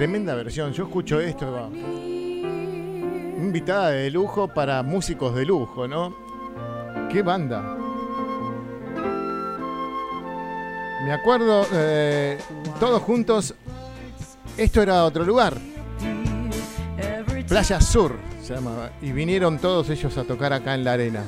Tremenda 0.00 0.34
versión. 0.34 0.72
Yo 0.72 0.84
escucho 0.84 1.20
esto. 1.20 1.52
va. 1.52 1.68
Invitada 3.36 3.90
de 3.90 4.10
lujo 4.10 4.48
para 4.48 4.82
músicos 4.82 5.34
de 5.34 5.44
lujo, 5.44 5.86
¿no? 5.86 6.16
¿Qué 7.12 7.20
banda? 7.20 7.76
Me 11.04 11.12
acuerdo, 11.12 11.66
eh, 11.74 12.38
todos 12.80 13.02
juntos, 13.02 13.54
esto 14.56 14.80
era 14.80 15.04
otro 15.04 15.22
lugar, 15.22 15.58
Playa 17.46 17.78
Sur 17.78 18.16
se 18.42 18.54
llamaba, 18.54 18.92
y 19.02 19.12
vinieron 19.12 19.58
todos 19.58 19.90
ellos 19.90 20.16
a 20.16 20.24
tocar 20.24 20.54
acá 20.54 20.74
en 20.74 20.84
la 20.84 20.94
arena. 20.94 21.24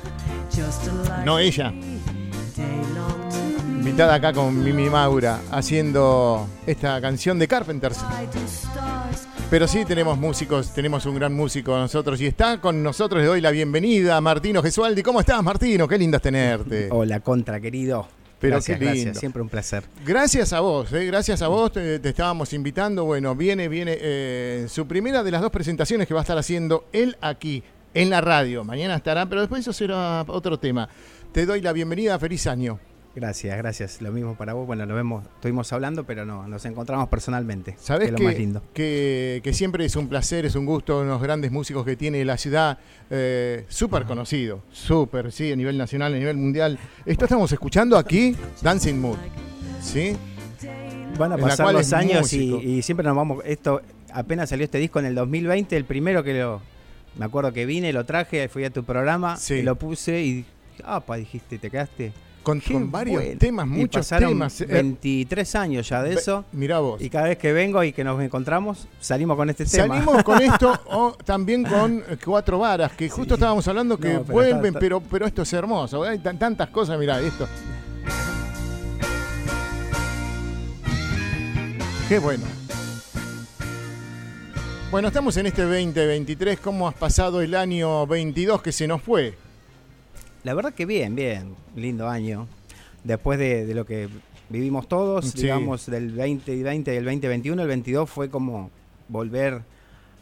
No 1.26 1.38
ella, 1.38 1.74
invitada 3.82 4.14
acá 4.14 4.32
con 4.32 4.62
Mimi 4.62 4.88
Maura, 4.88 5.40
haciendo 5.50 6.48
esta 6.68 7.00
canción 7.00 7.36
de 7.40 7.48
Carpenters. 7.48 7.98
Pero 9.50 9.66
sí 9.66 9.84
tenemos 9.84 10.16
músicos, 10.16 10.72
tenemos 10.72 11.04
un 11.04 11.16
gran 11.16 11.34
músico 11.34 11.76
nosotros 11.76 12.20
y 12.20 12.26
está 12.26 12.60
con 12.60 12.80
nosotros, 12.80 13.20
le 13.20 13.26
doy 13.26 13.40
la 13.40 13.50
bienvenida 13.50 14.16
a 14.16 14.20
Martino 14.20 14.62
Gesualdi. 14.62 15.02
¿Cómo 15.02 15.18
estás, 15.18 15.42
Martino? 15.42 15.88
Qué 15.88 15.98
lindo 15.98 16.18
es 16.18 16.22
tenerte. 16.22 16.90
Hola, 16.92 17.18
contra, 17.18 17.58
querido. 17.60 18.06
Pero 18.38 18.52
gracias, 18.52 18.78
qué 18.78 18.84
lindo. 18.84 19.00
gracias, 19.00 19.18
siempre 19.18 19.42
un 19.42 19.48
placer. 19.48 19.82
Gracias 20.06 20.52
a 20.52 20.60
vos, 20.60 20.92
eh, 20.92 21.04
gracias 21.06 21.42
a 21.42 21.48
vos, 21.48 21.72
te, 21.72 21.98
te 21.98 22.08
estábamos 22.10 22.52
invitando. 22.52 23.04
Bueno, 23.04 23.34
viene, 23.34 23.66
viene 23.66 23.98
eh, 24.00 24.66
su 24.68 24.86
primera 24.86 25.24
de 25.24 25.32
las 25.32 25.40
dos 25.40 25.50
presentaciones 25.50 26.06
que 26.06 26.14
va 26.14 26.20
a 26.20 26.22
estar 26.22 26.38
haciendo 26.38 26.84
él 26.92 27.16
aquí, 27.20 27.64
en 27.94 28.10
la 28.10 28.20
radio. 28.20 28.62
Mañana 28.62 28.94
estará, 28.94 29.26
pero 29.26 29.40
después 29.40 29.62
eso 29.62 29.72
será 29.72 30.24
otro 30.28 30.56
tema. 30.60 30.88
Te 31.32 31.46
doy 31.46 31.60
la 31.60 31.72
bienvenida, 31.72 32.16
feliz 32.20 32.46
año. 32.46 32.78
Gracias, 33.14 33.58
gracias. 33.58 34.00
Lo 34.00 34.10
mismo 34.10 34.34
para 34.36 34.54
vos. 34.54 34.66
Bueno, 34.66 34.86
lo 34.86 34.94
vemos, 34.94 35.24
estuvimos 35.34 35.70
hablando, 35.72 36.04
pero 36.04 36.24
no, 36.24 36.48
nos 36.48 36.64
encontramos 36.64 37.08
personalmente. 37.08 37.76
Sabés 37.78 38.08
que 38.08 38.14
que, 38.14 38.22
lo 38.22 38.28
más 38.28 38.38
lindo. 38.38 38.62
Que, 38.72 39.40
que 39.44 39.52
siempre 39.52 39.84
es 39.84 39.96
un 39.96 40.08
placer, 40.08 40.46
es 40.46 40.54
un 40.54 40.64
gusto, 40.64 41.00
unos 41.00 41.20
grandes 41.20 41.52
músicos 41.52 41.84
que 41.84 41.94
tiene 41.94 42.24
la 42.24 42.38
ciudad, 42.38 42.78
eh, 43.10 43.66
súper 43.68 44.04
conocido, 44.04 44.62
súper, 44.72 45.30
sí, 45.30 45.52
a 45.52 45.56
nivel 45.56 45.76
nacional, 45.76 46.14
a 46.14 46.18
nivel 46.18 46.38
mundial. 46.38 46.78
Esto 47.04 47.26
estamos 47.26 47.52
escuchando 47.52 47.98
aquí, 47.98 48.34
Dancing 48.62 48.98
Mood, 48.98 49.18
¿sí? 49.82 50.16
Van 51.18 51.32
a 51.32 51.36
pasar 51.36 51.72
los 51.74 51.92
años 51.92 52.32
y, 52.32 52.80
siempre 52.80 53.04
nos 53.04 53.14
vamos. 53.14 53.42
Esto 53.44 53.82
apenas 54.10 54.48
salió 54.48 54.64
este 54.64 54.78
disco 54.78 54.98
en 55.00 55.06
el 55.06 55.14
2020, 55.14 55.76
el 55.76 55.84
primero 55.84 56.24
que 56.24 56.40
lo. 56.40 56.62
Me 57.18 57.26
acuerdo 57.26 57.52
que 57.52 57.66
vine, 57.66 57.92
lo 57.92 58.06
traje, 58.06 58.48
fui 58.48 58.64
a 58.64 58.70
tu 58.70 58.84
programa, 58.84 59.36
Sí. 59.36 59.56
y 59.56 59.62
lo 59.62 59.76
puse 59.76 60.22
y. 60.22 60.46
Ah, 60.82 61.00
pa, 61.00 61.16
dijiste, 61.16 61.58
te 61.58 61.68
quedaste. 61.68 62.12
Con, 62.42 62.90
varios 62.90 63.22
bueno. 63.22 63.38
temas, 63.38 63.66
Y 63.66 63.70
muchos 63.70 64.00
pasaron 64.06 64.30
temas. 64.30 64.60
eh, 64.60 64.66
23 64.66 65.54
años 65.54 65.88
ya 65.88 66.02
de 66.02 66.10
ve- 66.10 66.14
eso. 66.20 66.44
Mirá 66.52 66.78
vos. 66.80 67.00
Y 67.00 67.08
cada 67.08 67.28
vez 67.28 67.38
que 67.38 67.52
vengo 67.52 67.82
y 67.84 67.92
que 67.92 68.04
nos 68.04 68.20
encontramos, 68.22 68.86
salimos 69.00 69.36
con 69.36 69.48
este 69.50 69.64
tema. 69.64 69.94
Salimos 69.94 70.22
con 70.22 70.40
esto 70.42 70.72
o 70.86 71.12
también 71.24 71.64
con 71.64 71.98
eh, 72.08 72.16
cuatro 72.24 72.58
varas, 72.58 72.92
que 72.92 73.08
justo 73.08 73.34
estábamos 73.34 73.66
hablando 73.68 73.96
que 73.98 74.14
No, 74.14 74.22
pero 74.22 74.32
vuelven, 74.32 74.66
está- 74.66 74.78
pero, 74.80 75.00
pero 75.00 75.26
esto 75.26 75.42
es 75.42 75.52
hermoso. 75.52 76.02
Hay 76.02 76.18
tan- 76.18 76.38
tantas 76.38 76.68
cosas, 76.70 76.98
mirá, 76.98 77.20
esto. 77.20 77.48
Qué 82.08 82.18
bueno. 82.18 82.44
Bueno, 84.90 85.08
estamos 85.08 85.34
en 85.38 85.46
este 85.46 85.62
2023. 85.62 86.60
¿Cómo 86.60 86.86
has 86.86 86.94
pasado 86.94 87.40
el 87.40 87.54
año 87.54 88.06
22 88.06 88.60
que 88.60 88.72
se 88.72 88.86
nos 88.86 89.00
fue? 89.00 89.34
La 90.44 90.54
verdad 90.54 90.72
que 90.74 90.86
bien, 90.86 91.14
bien, 91.14 91.54
lindo 91.76 92.08
año. 92.08 92.46
Después 93.04 93.38
de, 93.38 93.64
de 93.66 93.74
lo 93.74 93.84
que 93.86 94.08
vivimos 94.48 94.88
todos, 94.88 95.30
Sí. 95.30 95.42
digamos, 95.42 95.86
del 95.86 96.16
2020 96.16 96.92
y 96.94 96.96
el 96.96 97.04
2021, 97.04 97.62
el 97.62 97.68
22 97.68 98.08
fue 98.10 98.28
como 98.30 98.70
volver 99.08 99.62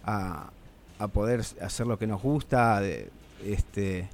a, 0.05 0.51
a 0.99 1.09
poder 1.09 1.41
hacer 1.61 1.87
lo 1.87 1.99
que 1.99 2.07
nos 2.07 2.23
gusta. 2.23 2.81
de- 2.81 3.11
este 3.45 4.09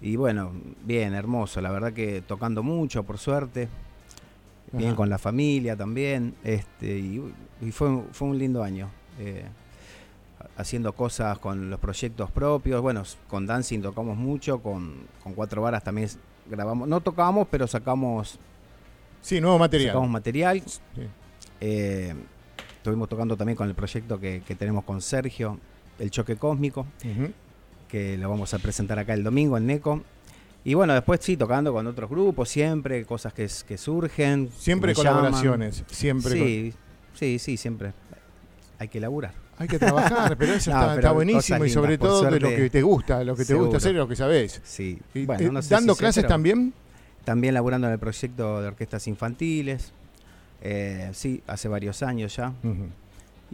Y 0.00 0.16
bueno, 0.16 0.52
bien, 0.84 1.12
hermoso. 1.14 1.60
La 1.60 1.70
verdad 1.70 1.92
que 1.92 2.22
tocando 2.22 2.62
mucho, 2.62 3.02
por 3.04 3.18
suerte. 3.18 3.68
Bien 4.72 4.88
Ajá. 4.88 4.96
con 4.96 5.08
la 5.10 5.18
familia 5.18 5.76
también. 5.76 6.34
este 6.44 6.98
Y, 6.98 7.22
y 7.62 7.70
fue, 7.70 8.02
fue 8.12 8.28
un 8.28 8.38
lindo 8.38 8.62
año. 8.62 8.88
eh, 9.18 9.44
haciendo 10.56 10.92
cosas 10.92 11.38
con 11.38 11.70
los 11.70 11.80
proyectos 11.80 12.30
propios. 12.30 12.80
Bueno, 12.82 13.02
con 13.28 13.46
Dancing 13.46 13.80
tocamos 13.80 14.16
mucho, 14.16 14.60
con, 14.60 14.94
con 15.22 15.34
Cuatro 15.34 15.62
Varas 15.62 15.82
también 15.84 16.08
grabamos. 16.50 16.88
No 16.88 17.00
tocamos, 17.00 17.46
pero 17.50 17.66
sacamos, 17.66 18.38
Sí, 19.22 19.40
nuevo 19.40 19.58
material. 19.58 19.88
sacamos 19.90 20.10
material. 20.10 20.60
Sí. 20.66 20.80
Eh, 21.60 22.14
estuvimos 22.76 23.08
tocando 23.08 23.36
también 23.36 23.56
con 23.56 23.68
el 23.68 23.74
proyecto 23.74 24.20
que, 24.20 24.42
que 24.46 24.54
tenemos 24.54 24.84
con 24.84 25.00
Sergio, 25.00 25.58
El 25.98 26.10
Choque 26.10 26.36
Cósmico, 26.36 26.86
que 27.88 28.18
lo 28.18 28.28
vamos 28.28 28.52
a 28.54 28.58
presentar 28.58 28.98
acá 28.98 29.14
el 29.14 29.22
domingo 29.24 29.56
en 29.56 29.66
NECO. 29.66 30.02
Y 30.66 30.74
bueno, 30.74 30.94
después 30.94 31.20
sí, 31.22 31.36
tocando 31.36 31.72
con 31.72 31.86
otros 31.86 32.08
grupos, 32.08 32.48
siempre, 32.48 33.04
cosas 33.04 33.32
que, 33.34 33.48
surgen. 33.48 34.48
que 34.48 34.52
Siempre 34.58 34.94
llaman. 34.94 35.12
colaboraciones. 35.14 35.84
Siempre. 35.88 36.30
con- 36.38 36.46
Sí, 36.48 36.74
sí, 37.14 37.38
sí, 37.38 37.56
siempre. 37.56 37.92
Hay 38.78 38.88
que 38.88 38.98
laburar. 39.00 39.32
Hay 39.58 39.68
que 39.68 39.78
trabajar, 39.78 40.36
pero 40.36 40.54
eso 40.54 40.70
No, 40.72 40.76
está, 40.76 40.86
pero 40.86 40.96
está 40.96 41.00
cosas 41.00 41.14
buenísimo 41.14 41.64
y 41.64 41.70
sobre 41.70 41.98
todo 41.98 42.30
de 42.30 42.40
lo 42.40 42.48
que 42.48 42.70
te 42.70 42.82
gusta, 42.82 43.24
lo 43.24 43.36
que 43.36 43.44
te 43.44 43.54
gusta 43.54 43.76
hacer 43.76 43.94
y 43.94 43.98
lo 43.98 44.08
que 44.08 44.16
sabes. 44.16 44.60
Sí. 44.64 44.98
Y, 45.14 45.26
Bueno, 45.26 45.52
no 45.52 45.62
sé 45.62 45.74
¿Dando 45.74 45.94
si 45.94 46.00
clases 46.00 46.26
también? 46.26 46.72
También 47.24 47.54
laburando 47.54 47.86
en 47.86 47.94
el 47.94 47.98
proyecto 47.98 48.60
de 48.60 48.68
orquestas 48.68 49.06
infantiles. 49.06 49.92
Eh, 50.60 51.10
sí, 51.12 51.42
hace 51.46 51.68
varios 51.68 52.02
años 52.02 52.36
ya. 52.36 52.52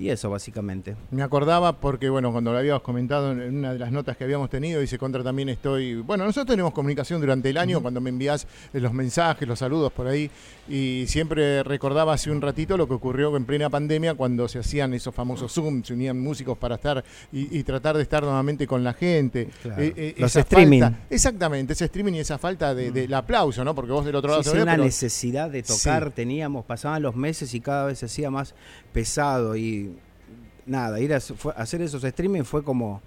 Y 0.00 0.08
eso 0.08 0.30
básicamente. 0.30 0.96
Me 1.10 1.22
acordaba 1.22 1.74
porque, 1.76 2.08
bueno, 2.08 2.32
cuando 2.32 2.52
lo 2.52 2.58
habíamos 2.58 2.80
comentado 2.80 3.32
en 3.32 3.58
una 3.58 3.74
de 3.74 3.78
las 3.78 3.92
notas 3.92 4.16
que 4.16 4.24
habíamos 4.24 4.48
tenido, 4.48 4.80
dice 4.80 4.96
Contra 4.98 5.22
también 5.22 5.50
estoy. 5.50 5.96
Bueno, 5.96 6.24
nosotros 6.24 6.46
tenemos 6.54 6.72
comunicación 6.72 7.20
durante 7.20 7.50
el 7.50 7.58
año 7.58 7.82
cuando 7.82 8.00
me 8.00 8.08
envías 8.08 8.46
eh, 8.72 8.80
los 8.80 8.94
mensajes, 8.94 9.46
los 9.46 9.58
saludos 9.58 9.92
por 9.92 10.06
ahí. 10.06 10.30
Y 10.70 11.04
siempre 11.06 11.62
recordaba 11.64 12.14
hace 12.14 12.30
un 12.30 12.40
ratito 12.40 12.78
lo 12.78 12.88
que 12.88 12.94
ocurrió 12.94 13.36
en 13.36 13.44
plena 13.44 13.68
pandemia 13.68 14.14
cuando 14.14 14.48
se 14.48 14.60
hacían 14.60 14.94
esos 14.94 15.14
famosos 15.14 15.52
Zoom, 15.52 15.82
se 15.84 15.92
unían 15.92 16.18
músicos 16.18 16.56
para 16.56 16.76
estar 16.76 17.04
y, 17.30 17.58
y 17.58 17.62
tratar 17.62 17.94
de 17.98 18.02
estar 18.02 18.22
nuevamente 18.22 18.66
con 18.66 18.82
la 18.82 18.94
gente. 18.94 19.50
Claro. 19.62 19.82
Eh, 19.82 19.92
eh, 19.96 20.14
Los 20.16 20.34
streaming. 20.34 20.80
falta- 20.80 20.98
exactamente, 21.10 21.74
ese 21.74 21.84
streaming 21.84 22.14
y 22.14 22.18
esa 22.20 22.38
falta 22.38 22.74
de- 22.74 22.90
del 22.90 23.12
aplauso, 23.12 23.62
¿no? 23.66 23.74
Porque 23.74 23.92
vos 23.92 24.06
del 24.06 24.14
otro 24.14 24.30
lado 24.30 24.42
Sí, 24.44 24.50
ve, 24.56 24.62
una 24.62 24.72
pero- 24.72 24.84
necesidad 24.84 25.50
de 25.50 25.62
tocar 25.62 26.06
Sí. 26.06 26.12
teníamos, 26.16 26.64
pasaban 26.64 27.02
los 27.02 27.14
meses 27.14 27.52
y 27.52 27.60
cada 27.60 27.84
vez 27.84 27.98
se 27.98 28.06
hacía 28.06 28.30
más 28.30 28.54
pesado 28.94 29.56
y 29.56 29.89
nada, 30.66 31.00
ir 31.00 31.14
a 31.14 31.18
hacer 31.56 31.82
esos 31.82 32.02
streaming 32.04 32.42
fue 32.42 32.62
como 32.62 33.00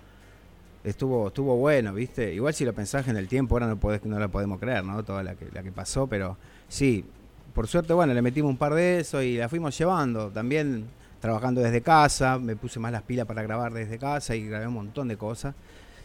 estuvo 0.83 1.27
estuvo 1.27 1.55
bueno, 1.57 1.93
¿viste? 1.93 2.33
Igual 2.33 2.53
si 2.53 2.65
lo 2.65 2.73
pensás 2.73 3.07
en 3.07 3.17
el 3.17 3.27
tiempo 3.27 3.55
ahora 3.55 3.67
no 3.67 3.77
podés, 3.77 4.03
no 4.05 4.19
la 4.19 4.27
podemos 4.27 4.59
creer, 4.59 4.83
¿no? 4.83 5.03
Toda 5.03 5.23
la 5.23 5.35
que 5.35 5.47
la 5.53 5.63
que 5.63 5.71
pasó, 5.71 6.07
pero 6.07 6.37
sí, 6.67 7.05
por 7.53 7.67
suerte 7.67 7.93
bueno, 7.93 8.13
le 8.13 8.21
metimos 8.21 8.49
un 8.49 8.57
par 8.57 8.73
de 8.73 8.99
eso 8.99 9.21
y 9.21 9.37
la 9.37 9.49
fuimos 9.49 9.77
llevando, 9.77 10.29
también 10.29 10.85
trabajando 11.21 11.61
desde 11.61 11.81
casa, 11.81 12.37
me 12.37 12.55
puse 12.57 12.79
más 12.79 12.91
las 12.91 13.03
pilas 13.03 13.25
para 13.25 13.41
grabar 13.43 13.71
desde 13.73 13.97
casa 13.97 14.35
y 14.35 14.45
grabé 14.45 14.67
un 14.67 14.73
montón 14.73 15.07
de 15.07 15.15
cosas. 15.15 15.55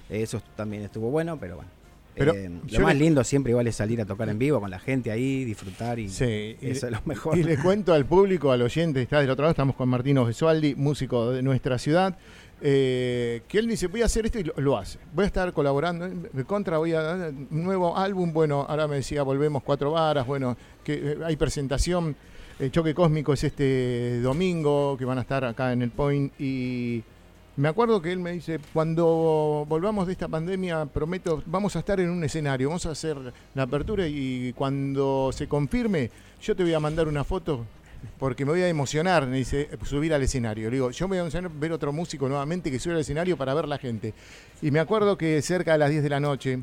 Eso 0.09 0.41
también 0.57 0.85
estuvo 0.85 1.11
bueno, 1.11 1.37
pero 1.39 1.57
bueno. 1.57 1.78
Pero 2.19 2.35
Eh, 2.35 2.51
lo 2.71 2.81
más 2.81 2.95
le- 2.95 3.01
lindo 3.05 3.23
siempre 3.25 3.51
igual 3.53 3.67
es 3.67 3.77
salir 3.77 4.01
a 4.01 4.05
tocar 4.05 4.29
en 4.29 4.39
vivo 4.39 4.61
con 4.61 4.71
la 4.71 4.79
gente 4.79 5.11
ahí, 5.11 5.45
disfrutar 5.45 5.99
y 5.99 6.09
Sí, 6.09 6.57
y- 6.61 6.71
eso 6.71 6.87
es 6.87 6.93
lo 6.93 7.01
mejor. 7.05 7.37
Y 7.39 7.43
le 7.45 7.57
cuento 7.63 7.93
al 7.95 8.05
público, 8.07 8.51
al 8.53 8.63
oyente, 8.63 9.01
está 9.03 9.21
del 9.21 9.31
otro 9.31 9.43
lado, 9.45 9.51
estamos 9.53 9.77
con 9.77 9.89
Martino 9.89 10.27
Gesualdi, 10.27 10.75
músico 10.75 11.31
de 11.31 11.43
nuestra 11.43 11.79
ciudad, 11.79 12.17
eh, 12.61 13.43
que 13.47 13.59
él 13.59 13.69
dice, 13.69 13.87
voy 13.87 14.03
a 14.03 14.07
hacer 14.07 14.27
esto 14.27 14.39
y 14.41 14.45
lo, 14.45 14.53
lo 14.57 14.77
hace. 14.77 14.99
Voy 15.15 15.23
a 15.25 15.27
estar 15.27 15.53
colaborando, 15.53 16.09
de 16.09 16.45
contra 16.45 16.79
voy 16.79 16.93
a 16.93 17.03
dar 17.03 17.31
un 17.31 17.63
nuevo 17.65 17.97
álbum, 17.97 18.33
bueno, 18.33 18.67
ahora 18.69 18.89
me 18.89 18.97
decía, 18.97 19.23
volvemos 19.23 19.63
cuatro 19.63 19.93
varas, 19.93 20.27
bueno, 20.27 20.57
que 20.83 20.95
eh, 20.95 21.19
hay 21.25 21.37
presentación, 21.37 22.17
el 22.59 22.73
Choque 22.73 22.93
Cósmico 22.95 23.33
es 23.33 23.45
este 23.45 24.21
domingo, 24.21 24.97
que 24.99 25.05
van 25.05 25.19
a 25.19 25.21
estar 25.21 25.45
acá 25.45 25.73
en 25.73 25.83
el 25.83 25.91
Point 25.91 26.33
y... 26.41 27.03
Me 27.59 27.67
acuerdo 27.67 28.01
que 28.01 28.13
él 28.13 28.21
me 28.21 28.31
dice, 28.31 28.61
cuando 28.73 29.67
volvamos 29.69 30.07
de 30.07 30.13
esta 30.13 30.29
pandemia, 30.29 30.87
prometo, 30.87 31.43
vamos 31.45 31.75
a 31.75 31.81
estar 31.81 31.99
en 31.99 32.09
un 32.09 32.23
escenario, 32.23 32.69
vamos 32.69 32.87
a 32.87 32.93
hacer 32.93 33.17
la 33.53 33.65
apertura 33.65 34.07
y 34.07 34.53
cuando 34.53 35.31
se 35.33 35.49
confirme, 35.49 36.09
yo 36.41 36.55
te 36.55 36.63
voy 36.63 36.73
a 36.73 36.79
mandar 36.79 37.09
una 37.09 37.25
foto 37.25 37.67
porque 38.17 38.45
me 38.45 38.53
voy 38.53 38.61
a 38.61 38.69
emocionar, 38.69 39.27
me 39.27 39.39
dice, 39.39 39.71
subir 39.83 40.15
al 40.15 40.23
escenario. 40.23 40.71
Le 40.71 40.77
digo, 40.77 40.93
yo 40.93 41.09
me 41.09 41.17
voy 41.17 41.19
a 41.19 41.21
emocionar 41.23 41.51
ver 41.51 41.73
otro 41.73 41.93
músico 41.93 42.29
nuevamente 42.29 42.71
que 42.71 42.79
sube 42.79 42.95
al 42.95 43.01
escenario 43.01 43.37
para 43.37 43.55
ver 43.55 43.67
la 43.67 43.79
gente. 43.79 44.15
Y 44.63 44.71
me 44.71 44.79
acuerdo 44.79 45.19
que 45.19 45.43
cerca 45.43 45.73
de 45.73 45.79
las 45.79 45.91
10 45.91 46.05
de 46.05 46.11
la 46.11 46.21
noche, 46.21 46.63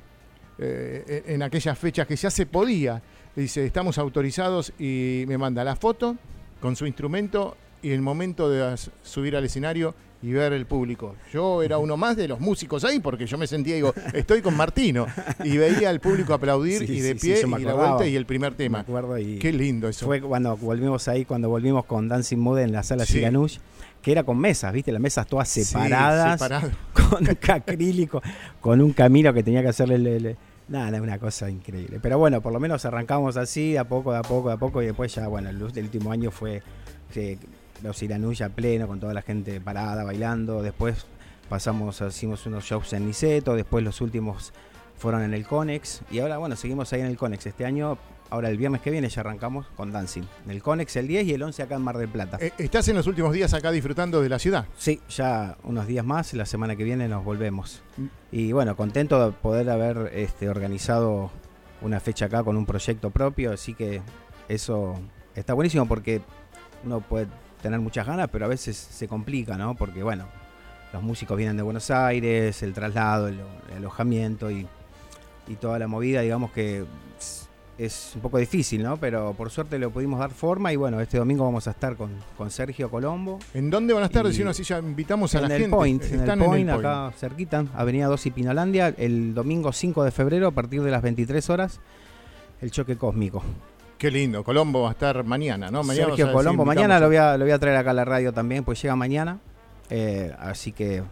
eh, 0.57 1.23
en 1.27 1.43
aquellas 1.43 1.77
fechas 1.77 2.07
que 2.07 2.15
ya 2.15 2.31
se 2.31 2.45
podía, 2.45 3.01
dice, 3.35 3.65
estamos 3.65 3.97
autorizados 3.97 4.71
y 4.79 5.25
me 5.27 5.37
manda 5.37 5.61
la 5.65 5.75
foto 5.75 6.15
con 6.61 6.77
su 6.77 6.87
instrumento 6.87 7.57
y 7.85 7.91
el 7.91 8.01
momento 8.01 8.49
de 8.49 8.75
subir 9.03 9.35
al 9.35 9.45
escenario 9.45 9.93
y 10.23 10.31
ver 10.31 10.53
el 10.53 10.65
público. 10.65 11.15
Yo 11.31 11.61
era 11.61 11.77
uno 11.77 11.97
más 11.97 12.15
de 12.17 12.27
los 12.27 12.39
músicos 12.39 12.83
ahí 12.83 12.99
porque 12.99 13.27
yo 13.27 13.37
me 13.37 13.45
sentía, 13.45 13.75
digo, 13.75 13.93
estoy 14.13 14.41
con 14.41 14.57
Martino 14.57 15.05
y 15.43 15.57
veía 15.57 15.89
al 15.91 15.99
público 15.99 16.33
aplaudir 16.33 16.79
Sí, 16.87 16.93
y 16.93 16.99
de 17.01 17.13
sí, 17.19 17.27
pie 17.27 17.41
y 17.59 17.63
la 17.63 17.73
vuelta 17.75 18.07
y 18.07 18.15
el 18.15 18.25
primer 18.25 18.53
Me 18.53 18.57
tema. 18.57 18.79
acuerdo 18.79 19.19
y 19.19 19.37
Qué 19.37 19.53
lindo 19.53 19.87
eso. 19.87 20.07
fue 20.07 20.19
cuando 20.21 20.57
volvimos 20.57 21.07
ahí, 21.07 21.25
cuando 21.25 21.47
volvimos 21.49 21.85
con 21.85 22.07
Dancing 22.07 22.37
Mood 22.39 22.59
en 22.59 22.71
la 22.71 22.81
sala 22.81 23.05
Sí. 23.05 23.13
Siranush, 23.13 23.59
que 24.01 24.11
era 24.13 24.23
con 24.23 24.39
mesas, 24.39 24.73
¿viste? 24.73 24.91
Las 24.91 25.01
mesas 25.01 25.27
todas 25.27 25.47
separadas, 25.47 26.41
con 26.93 27.27
acrílico, 27.51 28.21
con 28.61 28.81
un 28.81 28.93
camino 28.93 29.31
que 29.31 29.43
tenía 29.43 29.61
que 29.61 29.67
hacerle 29.69 29.95
el- 29.95 30.07
el- 30.07 30.37
Nada, 30.67 30.99
una 30.99 31.19
cosa 31.19 31.47
increíble. 31.51 31.99
Pero 32.01 32.17
bueno, 32.17 32.41
por 32.41 32.51
lo 32.51 32.59
menos 32.59 32.83
arrancamos 32.85 33.37
así, 33.37 33.73
de 33.73 33.77
a 33.79 33.83
poco, 33.87 34.11
de 34.11 34.17
a 34.17 34.21
poco, 34.23 34.47
de 34.47 34.55
a 34.55 34.57
poco, 34.57 34.81
y 34.81 34.87
después 34.87 35.13
ya, 35.13 35.27
bueno, 35.27 35.51
el, 35.51 35.57
el 35.57 35.83
último 35.83 36.11
año 36.11 36.31
fue 36.31 36.63
eh, 37.13 37.37
los 37.83 38.01
Iranush 38.01 38.43
a 38.43 38.49
pleno, 38.49 38.87
con 38.87 38.99
toda 38.99 39.13
la 39.13 39.21
gente 39.21 39.59
parada, 39.61 40.03
bailando. 40.03 40.61
Después 40.61 41.05
pasamos, 41.49 42.01
hicimos 42.01 42.45
unos 42.45 42.63
shows 42.63 42.93
en 42.93 43.05
Niceto, 43.05 43.55
después 43.55 43.83
los 43.83 44.01
últimos 44.01 44.53
fueron 44.97 45.23
en 45.23 45.33
el 45.33 45.45
Conex, 45.45 46.01
y 46.09 46.19
ahora, 46.19 46.37
bueno, 46.37 46.55
seguimos 46.55 46.91
ahí 46.93 47.01
en 47.01 47.07
el 47.07 47.17
Conex. 47.17 47.45
Este 47.45 47.65
año, 47.65 47.97
ahora 48.29 48.49
el 48.49 48.57
viernes 48.57 48.81
que 48.81 48.91
viene 48.91 49.09
ya 49.09 49.21
arrancamos 49.21 49.67
con 49.75 49.91
Dancing. 49.91 50.23
En 50.45 50.51
el 50.51 50.61
Conex 50.61 50.95
el 50.95 51.07
10 51.07 51.27
y 51.27 51.33
el 51.33 51.43
11 51.43 51.63
acá 51.63 51.75
en 51.75 51.81
Mar 51.81 51.97
del 51.97 52.07
Plata. 52.07 52.37
Eh, 52.39 52.53
¿Estás 52.57 52.87
en 52.87 52.95
los 52.95 53.07
últimos 53.07 53.33
días 53.33 53.53
acá 53.53 53.71
disfrutando 53.71 54.21
de 54.21 54.29
la 54.29 54.39
ciudad? 54.39 54.65
Sí, 54.77 55.01
ya 55.09 55.57
unos 55.63 55.87
días 55.87 56.05
más, 56.05 56.33
la 56.33 56.45
semana 56.45 56.75
que 56.75 56.83
viene 56.83 57.07
nos 57.07 57.23
volvemos. 57.23 57.81
Mm. 57.97 58.05
Y 58.31 58.51
bueno, 58.51 58.75
contento 58.75 59.25
de 59.25 59.31
poder 59.33 59.69
haber 59.69 60.11
este, 60.13 60.49
organizado 60.49 61.31
una 61.81 61.99
fecha 61.99 62.25
acá 62.25 62.43
con 62.43 62.55
un 62.57 62.65
proyecto 62.65 63.09
propio, 63.11 63.51
así 63.51 63.73
que 63.73 64.01
eso 64.47 64.99
está 65.35 65.53
buenísimo 65.53 65.87
porque 65.87 66.21
uno 66.85 67.01
puede 67.01 67.27
tener 67.65 67.79
muchas 67.79 68.05
ganas, 68.05 68.29
pero 68.31 68.45
a 68.45 68.47
veces 68.47 68.77
se 68.77 69.07
complica, 69.07 69.57
¿no? 69.57 69.73
Porque 69.73 70.03
bueno, 70.03 70.25
los 70.93 71.01
músicos 71.01 71.35
vienen 71.35 71.57
de 71.57 71.63
Buenos 71.63 71.89
Aires, 71.89 72.61
el 72.61 72.73
traslado, 72.73 73.27
el, 73.27 73.39
el 73.71 73.77
alojamiento 73.77 74.51
y, 74.51 74.67
y 75.47 75.55
toda 75.55 75.79
la 75.79 75.87
movida, 75.87 76.21
digamos 76.21 76.51
que 76.51 76.85
es- 77.79 78.11
un 78.15 78.21
poco 78.21 78.37
difícil, 78.37 78.83
¿no? 78.83 78.97
Pero 78.97 79.33
por 79.33 79.49
suerte 79.49 79.79
le 79.79 79.89
pudimos 79.89 80.19
dar 80.19 80.29
forma 80.29 80.71
y 80.71 80.75
bueno, 80.75 81.01
este 81.01 81.17
domingo 81.17 81.43
vamos 81.43 81.67
a 81.67 81.71
estar 81.71 81.95
con, 81.95 82.11
con 82.37 82.51
Sergio 82.51 82.87
Colombo. 82.91 83.39
¿En 83.55 83.71
dónde 83.71 83.95
van 83.95 84.03
a 84.03 84.05
estar? 84.05 84.23
Y- 84.25 84.29
Decimos 84.29 84.51
así, 84.51 84.63
ya 84.63 84.77
invitamos 84.77 85.33
a 85.33 85.39
En 85.39 85.49
la 85.49 85.55
el 85.55 85.61
gente. 85.63 85.75
Point, 85.75 86.03
en 86.03 86.29
el 86.29 86.37
Point, 86.39 86.69
acá 86.69 87.11
cerquita, 87.17 87.65
Avenida 87.73 88.05
2 88.05 88.27
y 88.27 88.31
Pinolandia, 88.31 88.89
el 88.95 89.33
domingo 89.33 89.73
5 89.73 90.03
de 90.03 90.11
febrero 90.11 90.47
a 90.47 90.51
partir 90.51 90.83
de 90.83 90.91
las 90.91 91.01
23 91.01 91.49
horas, 91.49 91.79
el 92.61 92.69
choque 92.69 92.95
cósmico. 92.95 93.41
Qué 93.97 94.11
lindo. 94.11 94.43
Colombo 94.43 94.81
va 94.83 94.89
a 94.89 94.91
estar 94.91 95.23
mañana, 95.23 95.71
¿no? 95.71 95.83
Mañana 95.83 96.07
Sergio 96.07 96.31
Colombo, 96.31 96.65
mañana 96.65 96.99
lo 96.99 97.07
voy, 97.07 97.17
a, 97.17 97.37
lo 97.37 97.45
voy 97.45 97.51
a 97.51 97.59
traer 97.59 97.77
acá 97.77 97.91
a 97.91 97.93
la 97.93 98.05
radio 98.05 98.33
también, 98.33 98.63
pues 98.63 98.81
llega 98.81 98.95
mañana, 98.95 99.39
eh, 99.89 100.33
así 100.37 100.71
que 100.71 101.03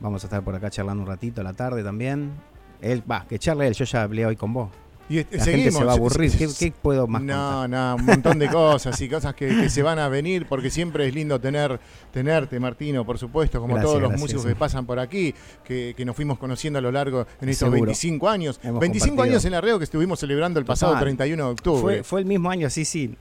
vamos 0.00 0.24
a 0.24 0.26
estar 0.26 0.42
por 0.42 0.54
acá 0.54 0.70
charlando 0.70 1.02
un 1.02 1.08
ratito 1.08 1.40
a 1.40 1.44
la 1.44 1.52
tarde 1.52 1.82
también. 1.82 2.32
Él, 2.80 3.02
va, 3.10 3.26
que 3.28 3.38
charle 3.38 3.66
él, 3.66 3.74
yo 3.74 3.84
ya 3.84 4.02
hablé 4.02 4.26
hoy 4.26 4.36
con 4.36 4.52
vos. 4.52 4.70
Y 5.08 5.18
La 5.18 5.44
seguimos. 5.44 5.46
gente 5.46 5.70
se 5.72 5.84
va 5.84 5.92
a 5.92 5.94
aburrir, 5.94 6.32
¿qué, 6.58 6.72
puedo 6.72 7.06
más 7.06 7.22
no, 7.22 7.60
contar? 7.60 7.70
no, 7.70 7.96
un 7.96 8.04
montón 8.04 8.38
de 8.40 8.48
cosas 8.48 9.00
y 9.00 9.08
cosas 9.08 9.34
que, 9.34 9.46
que 9.46 9.70
se 9.70 9.82
van 9.82 10.00
a 10.00 10.08
venir, 10.08 10.46
porque 10.48 10.68
siempre 10.68 11.06
es 11.06 11.14
lindo 11.14 11.40
tener 11.40 11.78
tenerte, 12.12 12.58
Martino, 12.58 13.04
por 13.06 13.16
supuesto, 13.16 13.60
como 13.60 13.74
Gracias, 13.74 13.88
todos 13.88 14.02
los 14.02 14.10
gracias, 14.10 14.20
músicos 14.22 14.42
sí. 14.42 14.48
que 14.48 14.56
pasan 14.56 14.84
por 14.84 14.98
aquí, 14.98 15.32
que, 15.64 15.94
que 15.96 16.04
nos 16.04 16.16
fuimos 16.16 16.38
conociendo 16.38 16.80
a 16.80 16.82
lo 16.82 16.90
largo 16.90 17.26
en 17.40 17.48
estos 17.48 17.66
Seguro. 17.68 17.86
25 17.86 18.28
años. 18.28 18.58
Hemos 18.64 18.80
25 18.80 19.10
compartido. 19.12 19.34
años 19.34 19.44
en 19.44 19.52
la 19.52 19.60
Reo 19.60 19.78
que 19.78 19.84
estuvimos 19.84 20.18
celebrando 20.18 20.58
el 20.58 20.66
pasado 20.66 20.92
Total. 20.92 21.04
31 21.04 21.44
de 21.44 21.50
octubre. 21.50 21.80
Fue, 21.96 22.02
fue 22.02 22.20
el 22.20 22.26
mismo 22.26 22.50
año, 22.50 22.68
sí, 22.68 22.84
sí, 22.84 23.14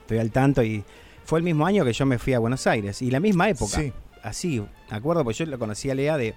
estoy 0.00 0.18
al 0.18 0.32
tanto 0.32 0.64
y 0.64 0.82
fue 1.24 1.38
el 1.38 1.44
mismo 1.44 1.64
año 1.64 1.84
que 1.84 1.92
yo 1.92 2.06
me 2.06 2.18
fui 2.18 2.32
a 2.32 2.38
Buenos 2.40 2.66
Aires 2.66 3.00
y 3.02 3.10
la 3.10 3.20
misma 3.20 3.48
época. 3.48 3.78
Sí. 3.80 3.92
así, 4.22 4.64
acuerdo, 4.90 5.22
pues 5.22 5.38
yo 5.38 5.46
lo 5.46 5.58
conocí 5.60 5.90
a 5.90 5.94
Lea 5.94 6.16
de 6.16 6.34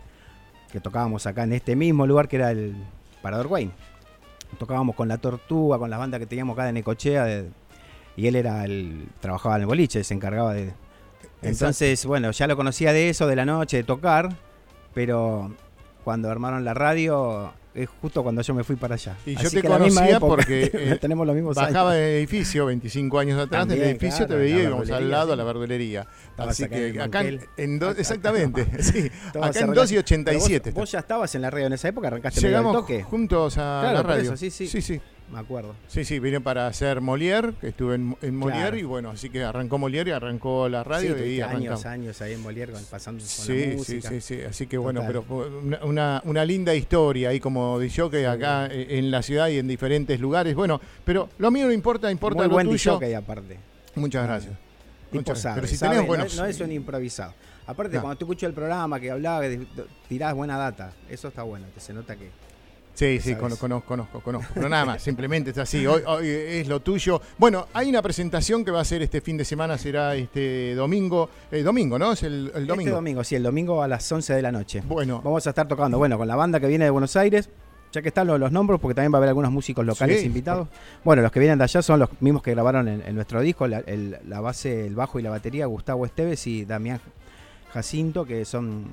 que 0.72 0.80
tocábamos 0.80 1.26
acá 1.26 1.44
en 1.44 1.54
este 1.54 1.76
mismo 1.76 2.06
lugar 2.06 2.28
que 2.28 2.36
era 2.36 2.52
el 2.52 2.76
Parador 3.22 3.48
Wayne. 3.48 3.72
Tocábamos 4.60 4.96
con 4.96 5.08
la 5.08 5.18
Tortuga, 5.18 5.78
con 5.78 5.90
las 5.90 6.00
bandas 6.00 6.20
que 6.20 6.26
teníamos 6.26 6.54
acá 6.56 6.66
de 6.66 6.74
Necochea, 6.74 7.26
de- 7.26 7.50
y 8.16 8.28
él 8.28 8.36
era 8.36 8.64
el 8.66 9.08
trabajaba 9.20 9.56
en 9.56 9.62
el 9.62 9.68
boliche, 9.68 10.04
se 10.04 10.14
encargaba 10.14 10.54
de 10.54 10.74
Entonces, 11.42 12.06
bueno, 12.06 12.32
ya 12.32 12.48
lo 12.48 12.56
conocía 12.56 12.92
de 12.94 13.10
eso, 13.10 13.28
de 13.28 13.36
la 13.36 13.46
noche, 13.46 13.78
de 13.78 13.84
tocar, 13.84 14.30
pero 14.94 15.54
cuando 16.04 16.32
armaron 16.32 16.66
la 16.66 16.74
radio 16.74 17.54
es 17.78 17.90
justo 18.02 18.24
cuando 18.24 18.42
yo 18.42 18.54
me 18.54 18.64
fui 18.64 18.76
para 18.76 18.96
allá. 18.96 19.16
Y 19.26 19.36
yo 19.36 19.50
te 19.50 19.62
que 19.62 19.68
conocía 19.68 20.18
época, 20.18 20.28
porque, 20.28 20.72
eh, 20.74 20.98
tenemos 21.00 21.26
los 21.28 21.36
mismos 21.36 21.56
Bajaba 21.56 21.92
años. 21.92 22.02
del 22.02 22.16
edificio 22.18 22.66
25 22.66 23.20
años 23.20 23.40
atrás, 23.40 23.62
También, 23.62 23.80
del 23.80 23.90
edificio 23.92 24.26
claro, 24.26 24.34
te 24.34 24.36
veía 24.40 24.60
y 24.60 24.64
íbamos 24.64 24.90
al 24.92 25.10
lado 25.12 25.34
a 25.34 25.36
la 25.36 25.44
verdulería. 25.44 26.08
Así 26.38 26.64
acá 26.64 26.76
que 26.76 26.90
acá, 27.02 27.22
en, 27.22 27.36
Monquel. 27.36 27.50
en 27.58 27.80
do- 27.80 27.92
exactamente, 27.92 28.84
sí. 28.84 29.00
Acá 29.30 29.38
en 29.38 29.44
arreglados. 29.44 29.76
2 29.76 29.92
y 29.92 29.94
Pero 29.96 30.00
87. 30.02 30.72
Vos, 30.72 30.80
vos 30.82 30.92
ya 30.92 31.00
estabas 31.00 31.36
en 31.36 31.42
la 31.42 31.50
radio 31.50 31.68
en 31.68 31.74
esa 31.74 31.88
época, 31.88 32.08
arrancaste 32.08 32.42
Llegamos 32.42 32.74
toque. 32.74 33.04
juntos 33.04 33.58
a 33.58 33.80
Claro, 33.82 33.98
la 33.98 34.04
radio. 34.04 34.22
eso, 34.24 34.38
sí, 34.38 34.50
sí. 34.50 34.68
sí, 34.68 34.82
sí. 34.82 35.02
Me 35.32 35.40
acuerdo. 35.40 35.76
Sí, 35.90 36.06
sí, 36.06 36.20
vine 36.20 36.40
para 36.40 36.68
hacer 36.68 37.02
Molière, 37.02 37.54
que 37.60 37.68
estuve 37.68 37.96
en, 37.96 38.16
en 38.22 38.36
Molière 38.40 38.60
Claro. 38.62 38.78
y 38.78 38.84
bueno, 38.84 39.10
así 39.10 39.30
que 39.30 39.44
arrancó 39.44 39.78
Molière 39.78 40.08
y 40.08 40.12
arrancó 40.14 40.70
la 40.70 40.86
radio 40.86 41.18
sí, 41.18 41.24
y 41.26 41.42
arrancamos. 41.42 41.86
años, 41.86 41.86
años 41.86 42.22
ahí 42.22 42.34
en 42.34 42.42
Molière 42.44 42.72
con- 42.72 42.86
pasando 42.86 43.20
con 43.20 43.28
Sí, 43.30 43.58
la 43.66 43.72
sí, 43.72 43.76
música. 43.78 44.10
sí, 44.10 44.22
sí, 44.22 44.42
así 44.42 44.68
que 44.68 44.78
bueno, 44.78 45.02
Total. 45.02 45.08
pero 45.12 45.24
fue 45.24 45.50
una, 45.50 45.84
una, 45.84 46.22
una 46.24 46.46
linda 46.46 46.74
historia 46.74 47.30
ahí 47.30 47.42
como 47.42 47.78
que 48.10 48.26
acá 48.26 48.68
eh, 48.68 48.98
en 49.00 49.12
la 49.12 49.22
ciudad 49.22 49.50
y 49.50 49.58
en 49.58 49.68
diferentes 49.68 50.18
lugares. 50.22 50.56
Bueno, 50.56 50.80
pero 51.04 51.28
lo 51.40 51.52
mío 51.52 51.66
no 51.66 51.74
importa, 51.74 52.10
importa 52.10 52.38
Muy 52.44 52.48
lo 52.48 52.54
buen 52.54 52.68
tuyo. 52.70 52.98
DJ 52.98 53.16
aparte. 53.18 53.58
Muchas 53.96 54.26
gracias. 54.26 54.54
Tipo 55.12 55.20
Muchas- 55.32 55.42
sabe, 55.42 55.56
pero 55.56 55.68
si 55.68 55.76
sabe, 55.76 55.92
tenés 55.96 56.04
no 56.04 56.08
buenos- 56.08 56.38
no, 56.38 56.46
es 56.46 56.60
un 56.62 56.72
improvisado. 56.72 57.34
Aparte, 57.66 57.96
No. 57.98 58.02
cuando 58.02 58.18
tú 58.18 58.26
escuchas 58.26 58.48
el 58.48 58.54
programa 58.54 58.98
que 58.98 59.12
hablaba, 59.12 59.42
que 59.42 59.60
tirás 60.08 60.34
buena 60.34 60.58
data. 60.58 60.94
Eso 61.10 61.28
está 61.28 61.44
bueno, 61.44 61.66
que 61.74 61.82
se 61.82 61.94
nota 61.94 62.16
que... 62.16 62.30
Sí, 62.98 63.20
sí, 63.20 63.34
sabes. 63.36 63.38
conozco, 63.60 63.82
conozco, 63.88 64.20
conozco. 64.22 64.52
Pero 64.56 64.70
nada 64.70 64.84
más, 64.86 65.04
simplemente 65.10 65.52
es 65.52 65.58
así. 65.60 65.86
Hoy, 65.86 66.02
hoy 66.08 66.28
es 66.28 66.68
lo 66.68 66.80
tuyo. 66.80 67.22
Bueno, 67.38 67.68
hay 67.74 67.90
una 67.90 68.02
presentación 68.02 68.66
que 68.66 68.72
va 68.72 68.82
a 68.82 68.86
ser 68.86 69.04
este 69.04 69.22
fin 69.22 69.38
de 69.38 69.46
semana, 69.46 69.78
será 69.78 70.16
este 70.16 70.74
domingo. 70.74 71.30
Eh, 71.52 71.62
domingo, 71.62 72.00
¿no? 72.00 72.14
Es 72.14 72.24
el, 72.24 72.52
el 72.56 72.66
domingo. 72.66 72.90
Este 72.90 72.96
domingo, 72.96 73.24
sí, 73.24 73.36
el 73.36 73.44
domingo 73.44 73.84
a 73.84 73.88
las 73.88 74.12
11 74.12 74.34
de 74.34 74.42
la 74.42 74.52
noche. 74.52 74.82
Bueno, 74.88 75.22
Vamos 75.24 75.46
a 75.46 75.52
estar 75.52 75.68
tocando, 75.68 76.00
bueno, 76.00 76.18
con 76.18 76.28
la 76.28 76.36
banda 76.36 76.60
que 76.60 76.66
viene 76.68 76.86
de 76.86 76.90
Buenos 76.90 77.16
Aires, 77.16 77.50
ya 77.92 78.02
que 78.02 78.08
están 78.08 78.26
los, 78.26 78.40
los 78.40 78.52
nombres, 78.52 78.80
porque 78.82 78.96
también 78.96 79.14
va 79.14 79.18
a 79.18 79.20
haber 79.20 79.30
algunos 79.30 79.52
músicos 79.52 79.86
locales 79.86 80.22
Sí. 80.22 80.26
invitados. 80.26 80.68
Bueno, 81.04 81.22
los 81.22 81.32
que 81.32 81.40
vienen 81.40 81.60
de 81.60 81.66
allá 81.66 81.84
son 81.84 82.00
los 82.00 82.10
mismos 82.20 82.42
que 82.42 82.52
grabaron 82.52 82.88
en, 82.88 83.04
en 83.06 83.14
nuestro 83.14 83.42
disco, 83.42 83.68
la, 83.68 83.78
el- 83.80 84.18
la 84.28 84.42
base, 84.42 84.88
el 84.88 84.96
bajo 84.96 85.20
y 85.20 85.22
la 85.22 85.30
batería, 85.30 85.68
Gustavo 85.68 86.04
Esteves 86.06 86.48
y 86.48 86.66
Damián 86.66 87.00
Jacinto, 87.74 88.26
que 88.26 88.44
son 88.44 88.86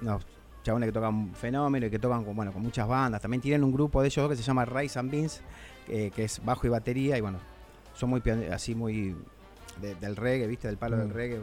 unos 0.00 0.22
chabones 0.62 0.88
que 0.88 0.92
tocan 0.92 1.34
fenómeno 1.34 1.86
y 1.86 1.90
que 1.90 1.98
tocan 1.98 2.24
con, 2.24 2.34
bueno, 2.36 2.52
con 2.52 2.62
muchas 2.62 2.86
bandas. 2.88 3.20
También 3.20 3.40
tienen 3.40 3.64
un 3.64 3.72
grupo 3.72 4.00
de 4.02 4.08
ellos 4.08 4.28
que 4.28 4.36
se 4.36 4.42
llama 4.42 4.64
Rice 4.64 4.98
and 4.98 5.10
Beans, 5.10 5.40
eh, 5.88 6.10
que 6.14 6.24
es 6.24 6.44
bajo 6.44 6.66
y 6.66 6.70
batería, 6.70 7.18
y 7.18 7.20
bueno, 7.20 7.38
son 7.94 8.10
muy 8.10 8.22
así 8.52 8.74
muy 8.74 9.16
de- 9.80 9.94
del 9.96 10.16
reggae, 10.16 10.46
¿viste? 10.46 10.68
Del 10.68 10.76
palo 10.76 10.96
Mm. 10.96 11.00
del 11.00 11.10
reggae. 11.10 11.40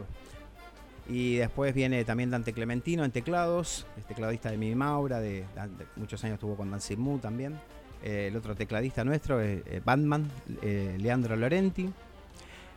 Y 1.08 1.36
después 1.36 1.74
viene 1.74 2.04
también 2.04 2.30
Dante 2.30 2.52
Clementino 2.52 3.04
en 3.04 3.10
teclados, 3.10 3.86
es 3.98 4.04
tecladista 4.06 4.50
de 4.50 4.56
Mimi 4.58 4.74
Maura, 4.76 5.18
de, 5.20 5.40
de- 5.40 5.86
muchos 5.96 6.22
años 6.24 6.34
estuvo 6.34 6.56
con 6.56 6.70
Dancing 6.70 6.98
Mood 6.98 7.20
también. 7.20 7.58
Eh, 8.02 8.28
el 8.28 8.36
otro 8.36 8.54
tecladista 8.54 9.04
nuestro, 9.04 9.40
es 9.40 9.60
eh, 9.66 9.82
Batman, 9.84 10.28
eh, 10.62 10.96
Leandro 11.00 11.36
Lorenti. 11.36 11.90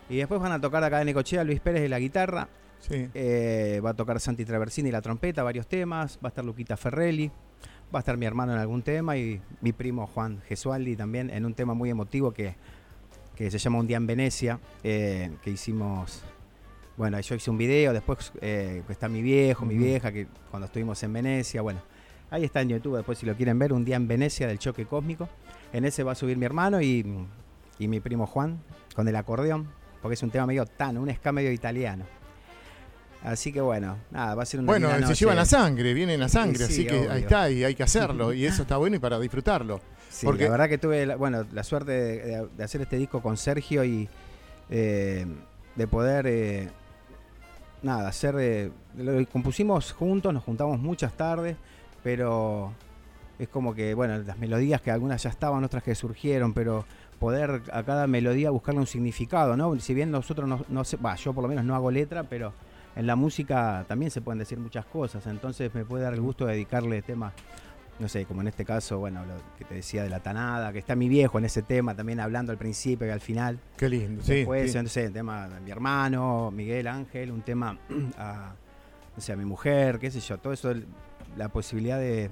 Y 0.10 0.18
después 0.18 0.42
van 0.42 0.52
a 0.52 0.60
tocar 0.60 0.84
acá 0.84 1.02
en 1.02 1.10
Ecochea 1.10 1.44
Luis 1.44 1.60
Pérez 1.62 1.82
de 1.82 1.90
la 1.90 2.00
guitarra, 2.00 2.50
sí. 2.88 3.10
eh, 3.14 3.82
va 3.84 3.92
a 3.92 3.94
tocar 3.94 4.20
Santi 4.20 4.46
Traversini 4.46 4.92
la 4.92 5.02
trompeta, 5.02 5.44
varios 5.44 5.68
temas, 5.68 6.18
va 6.24 6.28
a 6.28 6.30
estar 6.30 6.46
Luquita 6.46 6.78
Ferrelli, 6.78 7.32
va 7.94 8.00
a 8.00 8.02
estar 8.02 8.18
mi 8.18 8.26
hermano 8.26 8.54
en 8.54 8.60
algún 8.60 8.82
tema 8.82 9.18
y 9.18 9.42
mi 9.62 9.72
primo 9.72 10.08
Juan 10.08 10.42
Gesualdi 10.48 10.96
también 10.96 11.30
en 11.30 11.46
un 11.46 11.54
tema 11.54 11.74
muy 11.74 11.90
emotivo 11.90 12.32
que, 12.32 12.56
que 13.36 13.50
se 13.52 13.58
llama 13.58 13.80
Un 13.80 13.88
día 13.88 13.98
en 13.98 14.08
Venecia, 14.08 14.60
eh, 14.84 15.32
que 15.44 15.52
hicimos, 15.52 16.24
bueno, 16.98 17.20
yo 17.20 17.36
hice 17.36 17.50
un 17.52 17.58
video, 17.58 17.94
después 17.94 18.32
eh, 18.42 18.84
está 18.90 19.08
mi 19.08 19.22
viejo, 19.22 19.66
mi 19.66 19.78
vieja, 19.78 20.12
que 20.12 20.28
cuando 20.50 20.66
estuvimos 20.66 21.02
en 21.04 21.14
Venecia, 21.14 21.62
bueno, 21.62 21.82
ahí 22.30 22.44
está 22.44 22.62
en 22.62 22.70
YouTube, 22.70 22.98
después 22.98 23.18
si 23.18 23.26
lo 23.26 23.36
quieren 23.36 23.58
ver, 23.60 23.74
Un 23.74 23.86
día 23.86 23.96
en 23.96 24.08
Venecia 24.08 24.48
del 24.48 24.60
choque 24.60 24.86
cósmico, 24.86 25.30
en 25.72 25.86
ese 25.86 26.04
va 26.04 26.12
a 26.12 26.16
subir 26.16 26.38
mi 26.38 26.46
hermano 26.46 26.82
y, 26.82 27.06
y 27.80 27.88
mi 27.88 28.00
primo 28.00 28.28
Juan 28.28 28.60
con 28.96 29.08
el 29.08 29.16
acordeón, 29.16 29.68
porque 30.02 30.14
es 30.14 30.24
un 30.24 30.30
tema 30.30 30.46
medio 30.46 30.66
tan, 30.66 30.98
un 30.98 31.14
ska 31.14 31.32
medio 31.32 31.52
italiano. 31.52 32.06
Así 33.24 33.54
que 33.54 33.62
bueno, 33.62 33.98
nada, 34.12 34.36
va 34.36 34.44
a 34.44 34.46
ser 34.46 34.60
una 34.60 34.68
Bueno, 34.68 35.08
se 35.08 35.16
llevan 35.16 35.38
la 35.38 35.46
sangre, 35.46 35.94
vienen 35.94 36.22
a 36.22 36.28
sangre, 36.28 36.58
Sí, 36.58 36.64
así 36.64 36.74
sí, 36.74 36.86
que 36.88 37.00
obvio. 37.00 37.12
ahí 37.12 37.22
está, 37.22 37.50
y 37.50 37.64
hay 37.64 37.74
que 37.74 37.84
hacerlo, 37.84 38.34
y 38.34 38.46
eso 38.46 38.62
está 38.64 38.76
bueno 38.78 38.98
y 38.98 39.00
para 39.00 39.18
disfrutarlo. 39.20 39.80
Sí, 40.10 40.26
porque- 40.26 40.44
la 40.44 40.50
verdad 40.52 40.70
que 40.70 40.78
tuve 40.78 41.06
la, 41.06 41.16
bueno, 41.16 41.46
la 41.54 41.64
suerte 41.64 41.92
de, 41.92 42.64
hacer 42.64 42.82
este 42.82 42.98
disco 42.98 43.22
con 43.22 43.38
Sergio 43.38 43.84
y 43.86 44.10
eh, 44.70 45.26
de 45.76 45.88
poder 45.88 46.28
eh, 46.28 46.70
nada, 47.82 48.10
hacer 48.10 48.36
eh, 48.40 48.72
lo 48.98 49.26
compusimos 49.28 49.94
juntos, 49.94 50.34
nos 50.34 50.44
juntamos 50.44 50.80
muchas 50.80 51.14
tardes, 51.14 51.56
pero 52.04 52.74
es 53.40 53.48
como 53.48 53.74
que 53.74 53.94
bueno, 53.94 54.18
las 54.20 54.38
melodías 54.38 54.82
que 54.82 54.92
algunas 54.92 55.24
ya 55.24 55.30
estaban, 55.30 55.64
otras 55.64 55.82
que 55.82 55.96
surgieron, 55.96 56.54
pero 56.54 56.86
poder 57.20 57.62
a 57.72 57.84
cada 57.84 58.06
melodía 58.06 58.50
buscarle 58.50 58.82
un 58.82 58.88
significado, 58.88 59.56
¿no? 59.56 59.80
Si 59.80 59.94
bien 59.94 60.12
nosotros 60.12 60.48
no, 60.48 60.66
no 60.68 60.84
sé, 60.84 60.98
va, 60.98 61.16
yo 61.16 61.34
por 61.34 61.44
lo 61.44 61.48
menos 61.48 61.64
no 61.64 61.74
hago 61.74 61.90
letra, 61.90 62.24
pero 62.24 62.54
en 62.96 63.08
la 63.08 63.16
música 63.16 63.86
también 63.88 64.12
se 64.12 64.22
pueden 64.22 64.40
decir 64.40 64.60
muchas 64.60 64.86
cosas, 64.86 65.26
entonces 65.28 65.74
me 65.74 65.86
puede 65.86 66.04
dar 66.04 66.14
el 66.14 66.22
gusto 66.22 66.46
de 66.46 66.54
dedicarle 66.54 67.02
temas, 67.02 67.34
no 68.00 68.08
sé, 68.08 68.26
como 68.26 68.42
en 68.42 68.48
este 68.48 68.66
caso, 68.66 69.00
bueno, 69.00 69.26
lo 69.26 69.34
que 69.58 69.66
te 69.66 69.76
decía 69.76 70.04
de 70.04 70.10
la 70.10 70.20
tanada, 70.20 70.72
que 70.72 70.80
está 70.80 70.96
mi 70.96 71.10
viejo 71.10 71.38
en 71.38 71.46
ese 71.46 71.62
tema, 71.62 71.96
también 71.96 72.20
hablando 72.20 72.52
al 72.52 72.58
principio 72.58 73.08
y 73.08 73.10
al 73.12 73.22
final. 73.22 73.60
Qué 73.78 73.90
lindo, 73.90 74.24
sí. 74.24 74.36
Después, 74.36 74.72
sí. 74.72 74.78
no 74.82 74.90
sé, 74.90 75.06
el 75.06 75.14
tema 75.14 75.48
de 75.48 75.60
mi 75.62 75.72
hermano, 75.72 76.52
Miguel 76.52 76.88
Ángel, 76.88 77.32
un 77.32 77.42
tema 77.42 77.78
a, 78.18 78.54
no 79.16 79.22
sé, 79.22 79.34
a 79.34 79.36
mi 79.36 79.46
mujer, 79.46 80.00
qué 80.00 80.12
sé 80.12 80.20
yo, 80.20 80.38
todo 80.38 80.54
eso, 80.54 80.74
la 81.38 81.50
posibilidad 81.50 82.00
de... 82.00 82.30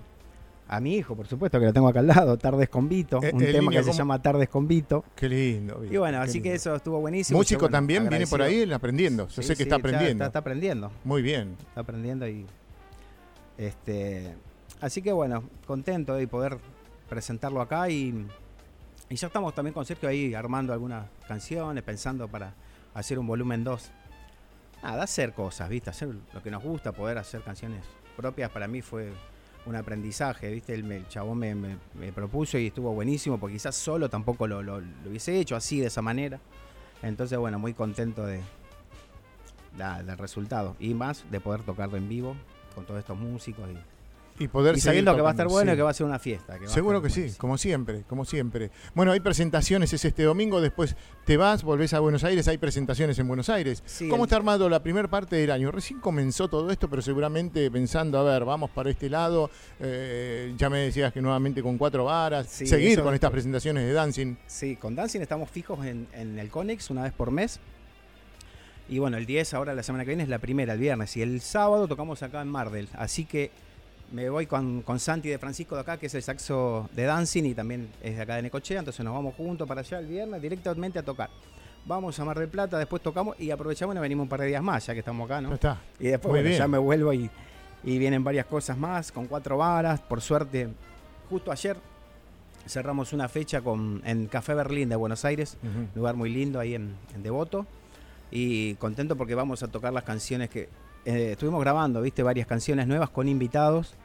A 0.67 0.79
mi 0.79 0.95
hijo, 0.95 1.15
por 1.17 1.27
supuesto, 1.27 1.59
que 1.59 1.65
lo 1.65 1.73
tengo 1.73 1.89
acá 1.89 1.99
al 1.99 2.07
lado, 2.07 2.37
Tardes 2.37 2.69
con 2.69 2.87
Vito, 2.87 3.21
Eh, 3.21 3.31
un 3.33 3.39
tema 3.39 3.71
que 3.71 3.83
se 3.83 3.91
llama 3.91 4.21
Tardes 4.21 4.47
con 4.47 4.67
Vito. 4.67 5.03
Qué 5.15 5.27
lindo. 5.27 5.83
Y 5.83 5.97
bueno, 5.97 6.21
así 6.21 6.41
que 6.41 6.53
eso 6.53 6.73
estuvo 6.75 6.99
buenísimo. 7.01 7.39
Músico 7.39 7.61
bueno, 7.61 7.73
también 7.73 8.07
viene 8.07 8.25
por 8.25 8.41
ahí 8.41 8.71
aprendiendo. 8.71 9.27
Yo 9.27 9.41
Sí, 9.41 9.47
sé 9.47 9.53
que 9.53 9.57
sí, 9.57 9.63
está 9.63 9.75
aprendiendo. 9.75 10.11
Está, 10.11 10.25
está 10.27 10.39
aprendiendo, 10.39 10.91
Muy 11.03 11.21
bien. 11.21 11.57
está 11.67 11.81
aprendiendo 11.81 12.25
y 12.27 12.45
este 13.57 14.35
así 14.79 15.01
que 15.01 15.11
bueno, 15.11 15.43
contento 15.67 16.15
de 16.15 16.27
poder 16.27 16.57
presentarlo 17.09 17.61
acá 17.61 17.89
y, 17.89 18.25
y 19.09 19.15
ya 19.15 19.27
estamos 19.27 19.53
también 19.53 19.73
con 19.73 19.85
Sergio 19.85 20.07
ahí 20.09 20.33
armando 20.33 20.71
algunas 20.73 21.05
canciones, 21.27 21.83
pensando 21.83 22.27
para 22.29 22.53
hacer 22.93 23.19
un 23.19 23.27
volumen 23.27 23.63
2. 23.63 23.91
Nada, 24.83 25.03
hacer 25.03 25.33
cosas, 25.33 25.69
¿viste? 25.69 25.89
Hacer 25.89 26.09
lo 26.33 26.41
que 26.41 26.49
nos 26.49 26.63
gusta, 26.63 26.91
poder 26.93 27.17
hacer 27.17 27.41
canciones 27.41 27.83
propias 28.15 28.49
para 28.49 28.67
mí 28.67 28.81
fue 28.81 29.11
un 29.65 29.75
aprendizaje, 29.75 30.49
¿viste? 30.51 30.73
El, 30.73 30.91
el 30.91 31.07
chabón 31.07 31.37
me, 31.37 31.53
me- 31.55 31.77
propuso 32.13 32.57
y 32.57 32.67
estuvo 32.67 32.91
buenísimo, 32.93 33.37
porque 33.39 33.53
quizás 33.55 33.75
solo 33.75 34.09
tampoco 34.09 34.47
lo, 34.47 34.61
lo- 34.63 34.81
hubiese 35.07 35.39
hecho 35.39 35.55
así, 35.55 35.79
de 35.79 35.87
esa 35.87 36.01
manera. 36.01 36.39
Entonces, 37.03 37.37
bueno, 37.37 37.59
muy 37.59 37.73
contento 37.73 38.25
de, 38.25 38.41
la- 39.77 40.01
del 40.03 40.17
resultado. 40.17 40.75
Y 40.79 40.93
más 40.93 41.23
de 41.31 41.39
poder 41.39 41.61
tocarlo 41.61 41.97
en 41.97 42.09
vivo 42.09 42.35
con 42.75 42.85
todos 42.85 42.99
estos 42.99 43.17
músicos. 43.17 43.69
Y, 43.69 43.77
Y 44.41 44.47
poder 44.47 44.75
y 44.75 44.79
seguir 44.79 44.89
sabiendo 45.03 45.15
que 45.15 45.21
va 45.21 45.29
a 45.29 45.31
estar 45.31 45.47
bueno 45.47 45.71
sí. 45.71 45.73
y 45.73 45.77
que 45.77 45.83
va 45.83 45.89
a 45.91 45.93
ser 45.93 46.05
una 46.07 46.19
fiesta. 46.19 46.57
que 46.59 46.67
Seguro 46.67 47.01
que 47.01 47.09
sí, 47.09 47.31
como 47.37 47.57
siempre, 47.57 48.03
como 48.07 48.25
siempre. 48.25 48.71
Bueno, 48.95 49.11
hay 49.11 49.19
presentaciones, 49.19 49.93
es 49.93 50.03
este 50.05 50.23
domingo, 50.23 50.61
después 50.61 50.95
te 51.25 51.37
vas, 51.37 51.63
volvés 51.63 51.93
a 51.93 51.99
Buenos 51.99 52.23
Aires, 52.23 52.47
hay 52.47 52.57
presentaciones 52.57 53.19
en 53.19 53.27
Buenos 53.27 53.49
Aires. 53.49 53.83
Sí, 53.85 54.09
¿Cómo 54.09 54.23
el- 54.23 54.27
está 54.27 54.35
armado 54.37 54.67
la 54.69 54.81
primera 54.81 55.07
parte 55.09 55.35
del 55.35 55.51
año? 55.51 55.71
Recién 55.71 55.99
comenzó 55.99 56.47
todo 56.47 56.71
esto, 56.71 56.89
pero 56.89 57.01
seguramente 57.01 57.69
pensando, 57.69 58.17
a 58.19 58.23
ver, 58.23 58.45
vamos 58.45 58.69
para 58.71 58.89
este 58.89 59.09
lado, 59.09 59.49
eh, 59.79 60.53
ya 60.57 60.69
me 60.69 60.79
decías 60.79 61.13
que 61.13 61.21
nuevamente 61.21 61.61
con 61.61 61.77
cuatro 61.77 62.05
varas, 62.05 62.47
Sí, 62.47 62.65
seguir 62.65 62.93
eso- 62.93 63.03
con 63.03 63.13
estas 63.13 63.31
presentaciones 63.31 63.85
de 63.85 63.93
dancing. 63.93 64.35
Sí, 64.47 64.75
con 64.75 64.95
Dancing 64.95 65.21
estamos 65.21 65.49
fijos 65.49 65.85
en, 65.85 66.07
en 66.13 66.39
el 66.39 66.49
Conex 66.49 66.89
una 66.89 67.03
vez 67.03 67.13
por 67.13 67.31
mes. 67.31 67.59
Y 68.89 68.99
bueno, 68.99 69.17
el 69.17 69.25
10 69.25 69.53
ahora 69.53 69.73
la 69.73 69.83
semana 69.83 70.03
que 70.03 70.09
viene 70.09 70.23
es 70.23 70.29
la 70.29 70.39
primera, 70.39 70.73
el 70.73 70.79
viernes. 70.79 71.15
Y 71.15 71.21
el 71.21 71.39
sábado 71.41 71.87
tocamos 71.87 72.23
acá 72.23 72.41
en 72.41 72.49
Mardel. 72.49 72.89
Así 72.93 73.23
que 73.25 73.51
me 74.11 74.29
voy 74.29 74.45
con, 74.45 74.81
con 74.81 74.99
Santi 74.99 75.29
de 75.29 75.37
Francisco 75.39 75.75
de 75.75 75.81
acá, 75.81 75.97
que 75.97 76.07
es 76.07 76.13
el 76.15 76.21
saxo 76.23 76.89
de 76.93 77.03
Dancing 77.03 77.45
y 77.45 77.53
también 77.53 77.89
es 78.03 78.15
de 78.17 78.21
acá 78.21 78.35
de 78.35 78.41
Necochea. 78.43 78.79
Entonces 78.79 79.03
nos 79.05 79.13
vamos 79.13 79.35
juntos 79.35 79.67
para 79.67 79.81
allá 79.81 79.99
el 79.99 80.07
viernes 80.07 80.41
directamente 80.41 80.99
a 80.99 81.03
tocar. 81.03 81.29
Vamos 81.85 82.19
a 82.19 82.25
Mar 82.25 82.37
del 82.37 82.49
Plata, 82.49 82.77
después 82.77 83.01
tocamos 83.01 83.39
y 83.39 83.49
aprovechamos 83.51 83.93
y 83.93 83.95
nos 83.95 84.01
venimos 84.03 84.23
un 84.23 84.29
par 84.29 84.41
de 84.41 84.47
días 84.47 84.61
más, 84.61 84.85
ya 84.85 84.93
que 84.93 84.99
estamos 84.99 85.25
acá, 85.25 85.41
¿no? 85.41 85.53
está. 85.53 85.79
Y 85.99 86.07
después 86.09 86.29
bueno, 86.31 86.49
ya 86.55 86.67
me 86.67 86.77
vuelvo 86.77 87.11
y, 87.13 87.29
y 87.83 87.97
vienen 87.97 88.23
varias 88.23 88.45
cosas 88.45 88.77
más, 88.77 89.11
con 89.11 89.25
cuatro 89.27 89.57
varas. 89.57 89.99
Por 90.01 90.21
suerte, 90.21 90.67
justo 91.29 91.51
ayer 91.51 91.77
cerramos 92.67 93.13
una 93.13 93.27
fecha 93.27 93.61
con, 93.61 94.01
en 94.05 94.27
Café 94.27 94.53
Berlín 94.53 94.89
de 94.89 94.95
Buenos 94.95 95.25
Aires, 95.25 95.57
Ujú. 95.63 95.87
lugar 95.95 96.15
muy 96.15 96.29
lindo 96.29 96.59
ahí 96.59 96.75
en, 96.75 96.95
en 97.15 97.23
Devoto. 97.23 97.65
Y 98.29 98.75
contento 98.75 99.15
porque 99.15 99.33
vamos 99.35 99.63
a 99.63 99.67
tocar 99.67 99.91
las 99.91 100.03
canciones 100.03 100.49
que 100.49 100.69
eh, 101.05 101.31
estuvimos 101.31 101.59
grabando, 101.61 102.01
viste, 102.01 102.21
varias 102.21 102.45
canciones 102.45 102.87
nuevas 102.87 103.09
con 103.09 103.27
invitados. 103.27 103.95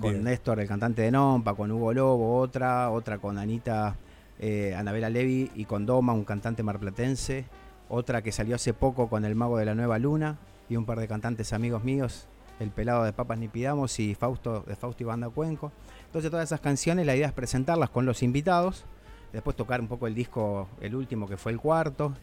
Con 0.00 0.10
Bien. 0.10 0.24
Néstor, 0.24 0.58
el 0.58 0.66
cantante 0.66 1.02
de 1.02 1.10
Nompa, 1.10 1.54
con 1.54 1.70
Hugo 1.70 1.92
Lobo, 1.92 2.38
otra, 2.38 2.90
otra 2.90 3.18
con 3.18 3.38
Anita, 3.38 3.96
eh, 4.40 4.74
Anabela 4.76 5.08
Levi 5.08 5.50
y 5.54 5.64
con 5.66 5.86
Doma, 5.86 6.12
un 6.12 6.24
cantante 6.24 6.62
marplatense. 6.62 7.44
Otra 7.88 8.22
que 8.22 8.32
salió 8.32 8.56
hace 8.56 8.74
poco 8.74 9.08
con 9.08 9.24
El 9.24 9.34
Mago 9.34 9.56
de 9.58 9.66
la 9.66 9.74
Nueva 9.74 9.98
Luna 9.98 10.38
y 10.68 10.76
un 10.76 10.84
par 10.84 10.98
de 10.98 11.06
cantantes 11.06 11.52
amigos 11.52 11.84
míos, 11.84 12.26
El 12.58 12.70
Pelado 12.70 13.04
de 13.04 13.12
Papas 13.12 13.38
Ni 13.38 13.48
Pidamos 13.48 14.00
y 14.00 14.14
Fausto 14.14 14.64
de 14.66 14.74
Fausto 14.74 15.02
y 15.02 15.06
Banda 15.06 15.28
Cuenco. 15.28 15.70
Entonces 16.06 16.30
todas 16.30 16.48
esas 16.48 16.60
canciones 16.60 17.06
la 17.06 17.14
idea 17.14 17.28
es 17.28 17.32
presentarlas 17.32 17.90
con 17.90 18.06
los 18.06 18.22
invitados, 18.22 18.84
después 19.32 19.54
tocar 19.54 19.80
un 19.80 19.88
poco 19.88 20.06
el 20.06 20.14
disco, 20.14 20.68
el 20.80 20.94
último 20.96 21.28
que 21.28 21.36
fue 21.36 21.52
el 21.52 21.60
cuarto, 21.60 22.14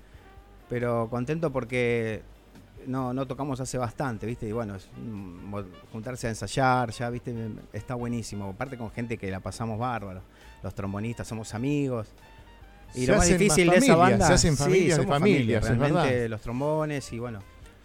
pero 0.67 1.09
contento 1.09 1.51
porque 1.51 2.23
no, 2.87 3.13
no 3.13 3.25
tocamos 3.27 3.59
hace 3.59 3.77
bastante, 3.77 4.25
¿viste? 4.25 4.47
Y 4.47 4.51
bueno, 4.51 4.75
juntarse 5.91 6.27
a 6.27 6.29
ensayar, 6.31 6.91
ya, 6.91 7.09
¿viste? 7.09 7.33
Está 7.73 7.95
buenísimo. 7.95 8.49
Aparte 8.49 8.77
con 8.77 8.91
gente 8.91 9.17
que 9.17 9.29
la 9.31 9.39
pasamos 9.39 9.79
bárbaro. 9.79 10.21
Los 10.63 10.73
trombonistas 10.75 11.27
somos 11.27 11.53
amigos. 11.53 12.07
Y 12.93 13.05
Se 13.05 13.11
lo 13.11 13.17
más 13.17 13.27
difícil 13.27 13.67
más 13.67 13.75
de 13.75 13.85
esa 13.85 13.95
familias, 13.95 13.97
banda. 13.97 14.27
se 14.27 14.33
hacen 14.33 14.57
sí, 14.57 14.63
familias 14.63 14.97
de 14.97 15.03
somos 15.03 15.19
familias, 15.19 15.63
es 15.63 15.77
realmente 15.77 16.13
verdad. 16.13 16.29
los 16.29 16.41
trombones 16.41 17.13
y 17.13 17.19
bueno, 17.19 17.39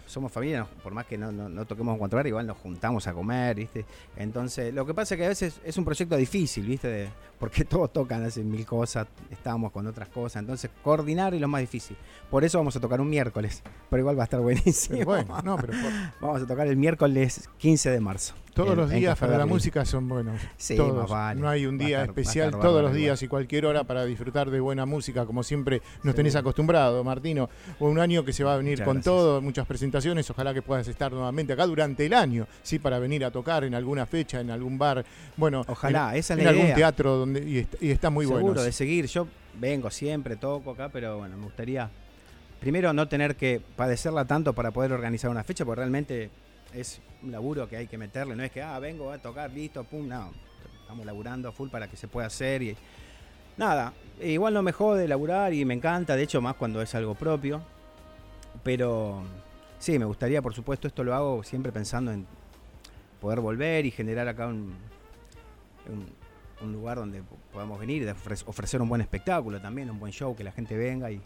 somos 0.07 0.33
familia, 0.33 0.67
por 0.83 0.95
más 0.95 1.05
que 1.07 1.19
no, 1.19 1.31
no, 1.33 1.49
no 1.49 1.65
toquemos 1.67 1.93
en 1.93 1.99
cuatro 1.99 2.19
horas, 2.19 2.29
igual 2.29 2.47
nos 2.47 2.57
juntamos 2.59 3.07
a 3.07 3.13
comer, 3.13 3.57
¿viste? 3.57 3.85
Entonces, 4.17 4.73
lo 4.73 4.87
que 4.87 4.95
pasa 4.95 5.15
es 5.15 5.19
que 5.19 5.25
a 5.27 5.29
veces 5.29 5.61
es 5.65 5.77
un 5.77 5.85
proyecto 5.85 6.17
difícil, 6.17 6.65
¿viste? 6.67 6.89
De- 6.89 7.09
porque 7.39 7.65
todos 7.67 7.93
tocan, 7.93 8.25
hacen 8.25 8.51
mil 8.51 8.65
cosas, 8.65 9.07
estamos 9.31 9.71
con 9.73 9.87
otras 9.87 10.09
cosas, 10.09 10.41
entonces 10.41 10.71
coordinar 10.83 11.35
es 11.35 11.41
lo 11.41 11.49
más 11.49 11.61
difícil. 11.61 11.97
Por 12.31 12.45
eso 12.45 12.59
vamos 12.59 12.75
a 12.77 12.81
tocar 12.81 13.01
un 13.01 13.11
miércoles, 13.11 13.63
pero 13.91 14.01
igual 14.01 14.17
va 14.19 14.23
a 14.23 14.25
estar 14.25 14.41
buenísimo. 14.41 14.97
Pero 14.99 15.07
bueno, 15.07 15.43
no, 15.43 15.57
pero 15.57 15.73
por- 15.83 16.21
Vamos 16.21 16.43
a 16.43 16.47
tocar 16.47 16.67
el 16.67 16.77
miércoles 16.77 17.49
15 17.59 17.91
de 17.91 18.01
marzo. 18.01 18.35
Todos 18.57 18.77
los 18.77 18.91
días 18.91 19.17
para 19.19 19.39
la 19.39 19.47
música 19.47 19.85
son 19.85 20.09
buenos. 20.09 20.41
Sí, 20.57 20.75
todos. 20.77 21.09
vale. 21.09 21.41
No 21.41 21.49
hay 21.49 21.67
un 21.67 21.79
día 21.79 22.03
estar- 22.03 22.09
especial, 22.09 22.51
todos 22.51 22.65
bárbaro 22.65 22.83
los 22.83 22.91
igual. 22.93 23.01
días 23.03 23.23
y 23.23 23.29
cualquier 23.29 23.67
hora 23.67 23.85
para 23.85 24.05
disfrutar 24.05 24.51
de 24.51 24.59
buena 24.59 24.87
música, 24.87 25.25
como 25.27 25.43
siempre 25.43 25.83
nos 26.03 26.15
tenés 26.15 26.33
Seguro. 26.33 26.49
acostumbrado, 26.49 27.05
Martino. 27.05 27.49
Un 27.79 27.99
año 28.01 28.25
que 28.25 28.33
se 28.33 28.43
va 28.43 28.55
a 28.55 28.57
venir 28.57 28.73
Muchas 28.73 28.85
con 28.87 28.95
gracias. 28.97 29.15
todo, 29.15 29.41
muchas 29.43 29.67
presentaciones. 29.67 30.29
Ojalá 30.31 30.53
que 30.55 30.63
puedas 30.63 30.89
estar 30.89 31.13
nuevamente 31.13 31.53
acá 31.53 31.67
durante 31.67 32.07
el 32.07 32.15
año, 32.15 32.47
sí, 32.63 32.79
para 32.79 32.99
venir 32.99 33.25
a 33.25 33.31
tocar 33.31 33.63
en 33.65 33.75
alguna 33.75 34.07
fecha, 34.07 34.41
en 34.41 34.51
algún 34.51 34.79
bar. 34.79 35.05
Bueno, 35.37 35.63
Ojalá, 35.69 36.13
en, 36.13 36.19
esa 36.19 36.35
es 36.35 36.39
en 36.39 36.45
la 36.45 36.51
algún 36.51 36.65
idea. 36.67 36.75
teatro 36.77 37.17
donde 37.17 37.49
y, 37.49 37.59
est- 37.59 37.83
y 37.83 37.91
está 37.91 38.11
muy 38.11 38.25
Seguro, 38.27 38.43
bueno. 38.47 38.63
de 38.63 38.73
seguir. 38.73 39.07
Yo 39.07 39.29
vengo 39.61 39.91
siempre, 39.91 40.37
toco 40.37 40.71
acá, 40.73 40.89
pero 40.91 41.19
bueno, 41.19 41.37
me 41.37 41.45
gustaría 41.45 41.89
primero 42.61 42.93
no 42.95 43.07
tener 43.07 43.37
que 43.37 43.61
padecerla 43.77 44.25
tanto 44.25 44.55
para 44.55 44.71
poder 44.71 44.93
organizar 44.93 45.31
una 45.31 45.45
fecha, 45.45 45.65
porque 45.67 45.81
realmente 45.81 46.31
es 46.75 47.01
un 47.23 47.33
laburo 47.33 47.69
que 47.69 47.77
hay 47.77 47.87
que 47.87 47.99
meterle. 47.99 48.37
No 48.37 48.43
es 48.43 48.51
que, 48.51 48.63
ah, 48.63 48.79
vengo 48.79 49.11
a 49.11 49.19
tocar, 49.19 49.51
listo, 49.51 49.85
pum, 49.85 50.07
no. 50.09 50.31
Estamos 50.83 51.05
laburando 51.07 51.51
full 51.53 51.69
para 51.69 51.89
que 51.89 51.97
se 51.97 52.07
pueda 52.09 52.27
hacer 52.29 52.63
y 52.63 52.77
nada. 53.57 53.93
Igual 54.23 54.55
no 54.55 54.63
me 54.63 54.73
jode 54.73 55.09
laburar 55.09 55.53
y 55.53 55.65
me 55.65 55.75
encanta, 55.75 56.15
de 56.17 56.23
hecho, 56.23 56.41
más 56.41 56.55
cuando 56.55 56.81
es 56.83 56.95
algo 56.95 57.15
propio. 57.15 57.61
Pero 58.63 59.23
sí, 59.79 59.99
me 59.99 60.05
gustaría, 60.05 60.41
por 60.43 60.55
supuesto, 60.55 60.87
esto 60.89 61.05
lo 61.05 61.15
hago 61.15 61.43
siempre 61.43 61.73
pensando 61.73 62.13
en 62.13 62.27
poder 63.21 63.41
volver 63.41 63.85
y 63.87 63.91
generar 63.91 64.29
acá 64.29 64.47
un, 64.47 64.75
un- 65.89 66.27
un 66.63 66.73
lugar 66.73 66.97
donde 66.97 67.23
po- 67.23 67.37
podamos 67.53 67.79
venir 67.79 68.15
ofrecer 68.47 68.81
un 68.81 68.89
buen 68.89 69.03
espectáculo 69.03 69.61
también, 69.61 69.91
un 69.91 69.99
buen 70.01 70.13
show, 70.13 70.35
que 70.35 70.43
la 70.45 70.53
gente 70.53 70.75
venga 70.77 71.11
y, 71.11 71.21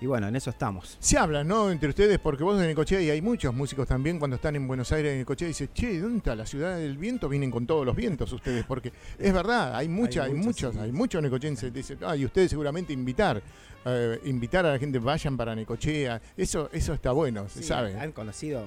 y 0.00 0.06
bueno, 0.06 0.28
en 0.28 0.36
eso 0.36 0.50
estamos. 0.50 0.96
Se 1.00 1.18
habla, 1.18 1.42
¿no? 1.42 1.70
Entre 1.70 1.88
ustedes, 1.88 2.18
porque 2.20 2.44
vos 2.44 2.60
en 2.60 2.68
Necochea 2.68 3.00
y 3.00 3.10
hay 3.10 3.20
muchos 3.20 3.52
músicos 3.52 3.88
también 3.88 4.18
cuando 4.18 4.36
están 4.36 4.54
en 4.54 4.68
Buenos 4.68 4.92
Aires 4.92 5.12
en 5.12 5.18
Necochea 5.18 5.48
dicen, 5.48 5.70
che, 5.74 5.98
¿dónde 6.00 6.18
está 6.18 6.36
la 6.36 6.46
ciudad 6.46 6.76
del 6.76 6.96
viento? 6.96 7.28
Vienen 7.28 7.50
con 7.50 7.66
todos 7.66 7.84
los 7.84 7.96
vientos 7.96 8.32
ustedes, 8.32 8.64
porque 8.64 8.92
es 9.18 9.32
verdad, 9.32 9.74
hay 9.74 9.88
mucha, 9.88 10.22
hay, 10.24 10.30
muchos, 10.34 10.46
muchos, 10.46 10.74
sí. 10.74 10.80
hay 10.80 10.92
muchos 10.92 11.22
necochenses. 11.22 11.72
Dicen, 11.72 11.98
ah, 12.02 12.14
y 12.16 12.24
ustedes 12.24 12.50
seguramente 12.50 12.92
invitar, 12.92 13.42
eh, 13.84 14.20
invitar 14.24 14.64
a 14.66 14.72
la 14.72 14.78
gente, 14.78 14.98
vayan 15.00 15.36
para 15.36 15.54
Necochea, 15.56 16.22
eso, 16.36 16.70
eso 16.72 16.94
está 16.94 17.10
bueno, 17.12 17.48
se 17.48 17.62
sabe. 17.64 17.98
Han 17.98 18.12
conocido 18.12 18.64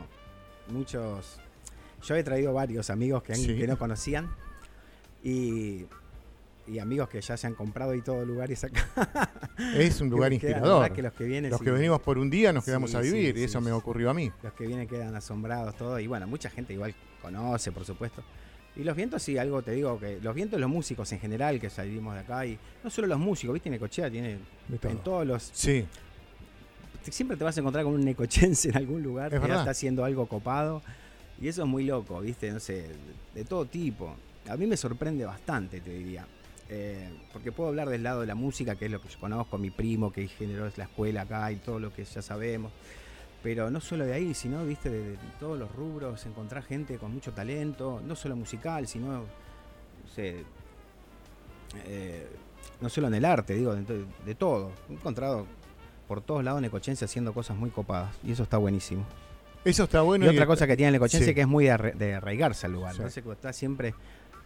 muchos. 0.68 1.38
Yo 2.04 2.16
he 2.16 2.24
traído 2.24 2.52
varios 2.54 2.90
amigos 2.90 3.24
que, 3.24 3.34
han- 3.34 3.40
Sí. 3.40 3.56
que 3.56 3.68
no 3.68 3.78
conocían 3.78 4.30
y, 5.24 5.86
y 6.72 6.80
amigos 6.80 7.10
que 7.10 7.20
ya 7.22 7.36
se 7.38 7.48
han 7.48 7.54
comprado 7.54 7.94
y 7.94 8.02
todo 8.02 8.26
lugares 8.26 8.64
acá. 8.64 8.88
Es 9.76 10.00
un 10.02 10.10
lugar 10.10 10.32
inspirador. 10.34 10.92
que 10.94 11.02
los 11.02 11.14
que 11.14 11.24
vienen, 11.26 11.52
Los 11.52 11.60
sí, 11.60 11.66
que 11.66 11.72
venimos 11.72 12.00
por 12.02 12.18
un 12.18 12.30
día 12.30 12.52
nos 12.54 12.64
Sí, 12.64 12.70
quedamos 12.72 12.96
a 12.96 13.04
sí, 13.04 13.12
vivir, 13.12 13.38
y 13.38 13.44
eso 13.44 13.60
me 13.62 13.72
ocurrió 13.72 14.10
a 14.10 14.14
mí. 14.14 14.32
los 14.42 14.54
que 14.54 14.66
vienen 14.68 14.88
quedan 14.88 15.16
asombrados 15.16 15.76
todo 15.76 16.00
y 16.00 16.08
bueno, 16.08 16.28
mucha 16.28 16.50
gente 16.50 16.74
igual 16.74 16.94
conoce, 17.22 17.72
por 17.72 17.86
supuesto. 17.86 18.24
Y 18.76 18.84
los 18.86 18.96
vientos, 18.96 19.22
sí, 19.22 19.38
algo 19.38 19.62
te 19.62 19.72
digo, 19.72 20.00
que 20.00 20.20
los 20.22 20.34
vientos, 20.34 20.58
los 20.60 20.70
músicos 20.70 21.12
en 21.12 21.20
general 21.20 21.60
que 21.60 21.70
salimos 21.70 22.14
de 22.14 22.22
acá, 22.22 22.46
y 22.46 22.58
no 22.84 22.90
solo 22.90 23.08
los 23.08 23.20
músicos, 23.20 23.54
viste, 23.54 23.70
Necochea 23.70 24.10
tiene 24.10 24.38
todo. 24.80 24.92
en 24.92 24.98
todos 25.00 25.28
los 25.28 25.52
Sí, 25.54 25.86
siempre 27.10 27.36
te 27.36 27.44
vas 27.44 27.58
a 27.58 27.60
encontrar 27.60 27.84
con 27.84 27.94
un 27.94 28.06
necochense 28.06 28.70
en 28.70 28.78
algún 28.78 29.02
lugar 29.04 29.28
Es 29.34 29.40
que 29.40 29.40
verdad. 29.40 29.60
está 29.60 29.72
haciendo 29.72 30.06
algo 30.06 30.28
copado. 30.28 30.82
Y 31.42 31.48
eso 31.48 31.64
es 31.64 31.68
muy 31.68 31.84
loco, 31.84 32.22
¿viste? 32.22 32.52
No 32.52 32.60
sé, 32.60 32.86
de 33.34 33.44
todo 33.44 33.66
tipo. 33.66 34.16
A 34.48 34.56
mí 34.56 34.68
me 34.68 34.78
sorprende 34.78 35.26
bastante, 35.26 35.82
te 35.82 35.90
diría. 35.90 36.26
Eh, 36.74 37.10
porque 37.34 37.52
puedo 37.52 37.68
hablar 37.70 37.90
del 37.90 38.02
lado 38.04 38.22
de 38.22 38.28
la 38.28 38.36
música, 38.36 38.76
que 38.76 38.86
es 38.86 38.92
lo 38.92 39.02
que 39.02 39.10
yo 39.10 39.20
conozco, 39.20 39.58
mi 39.58 39.70
primo 39.72 40.12
que 40.12 40.28
generó 40.30 40.70
la 40.78 40.84
escuela 40.86 41.24
acá 41.24 41.52
y 41.52 41.58
todo 41.58 41.80
lo 41.80 41.94
que 41.94 42.06
ya 42.06 42.22
sabemos. 42.22 42.72
Pero 43.44 43.70
no 43.70 43.82
solo 43.82 44.06
de 44.06 44.14
ahí, 44.14 44.34
sino, 44.34 44.64
viste, 44.66 44.90
de, 44.90 45.02
de 45.12 45.18
todos 45.40 45.60
los 45.60 45.70
rubros, 45.76 46.26
encontrar 46.26 46.64
gente 46.64 46.98
con 46.98 47.12
mucho 47.14 47.34
talento, 47.34 48.02
no 48.06 48.16
solo 48.16 48.36
musical, 48.36 48.88
sino, 48.88 49.08
no 49.18 49.26
sé, 50.16 50.44
eh, 51.86 52.28
no 52.80 52.90
solo 52.90 53.08
en 53.08 53.16
el 53.16 53.26
arte, 53.26 53.54
digo, 53.56 53.76
de, 53.76 54.06
de 54.26 54.36
todo. 54.36 54.72
He 54.90 54.94
encontrado 54.94 55.46
por 56.08 56.22
todos 56.22 56.44
lados 56.44 56.62
necochense 56.62 57.06
haciendo 57.06 57.34
cosas 57.34 57.58
muy 57.58 57.70
copadas 57.70 58.16
y 58.24 58.32
eso 58.32 58.44
está 58.44 58.58
buenísimo. 58.58 59.06
Eso 59.64 59.84
está 59.84 60.02
bueno. 60.02 60.26
y 60.26 60.28
otra 60.30 60.46
cosa 60.48 60.66
que 60.66 60.76
tiene 60.76 60.92
Necochense 60.94 61.26
Sí. 61.28 61.36
que 61.36 61.42
es 61.42 61.48
muy 61.48 61.66
de, 61.66 61.72
arra- 61.72 61.92
de 61.94 62.16
arraigarse 62.16 62.66
al 62.66 62.74
lugar. 62.74 62.94
Sí. 62.94 62.98
Entonces, 63.02 63.24
está 63.26 63.54
siempre 63.54 63.94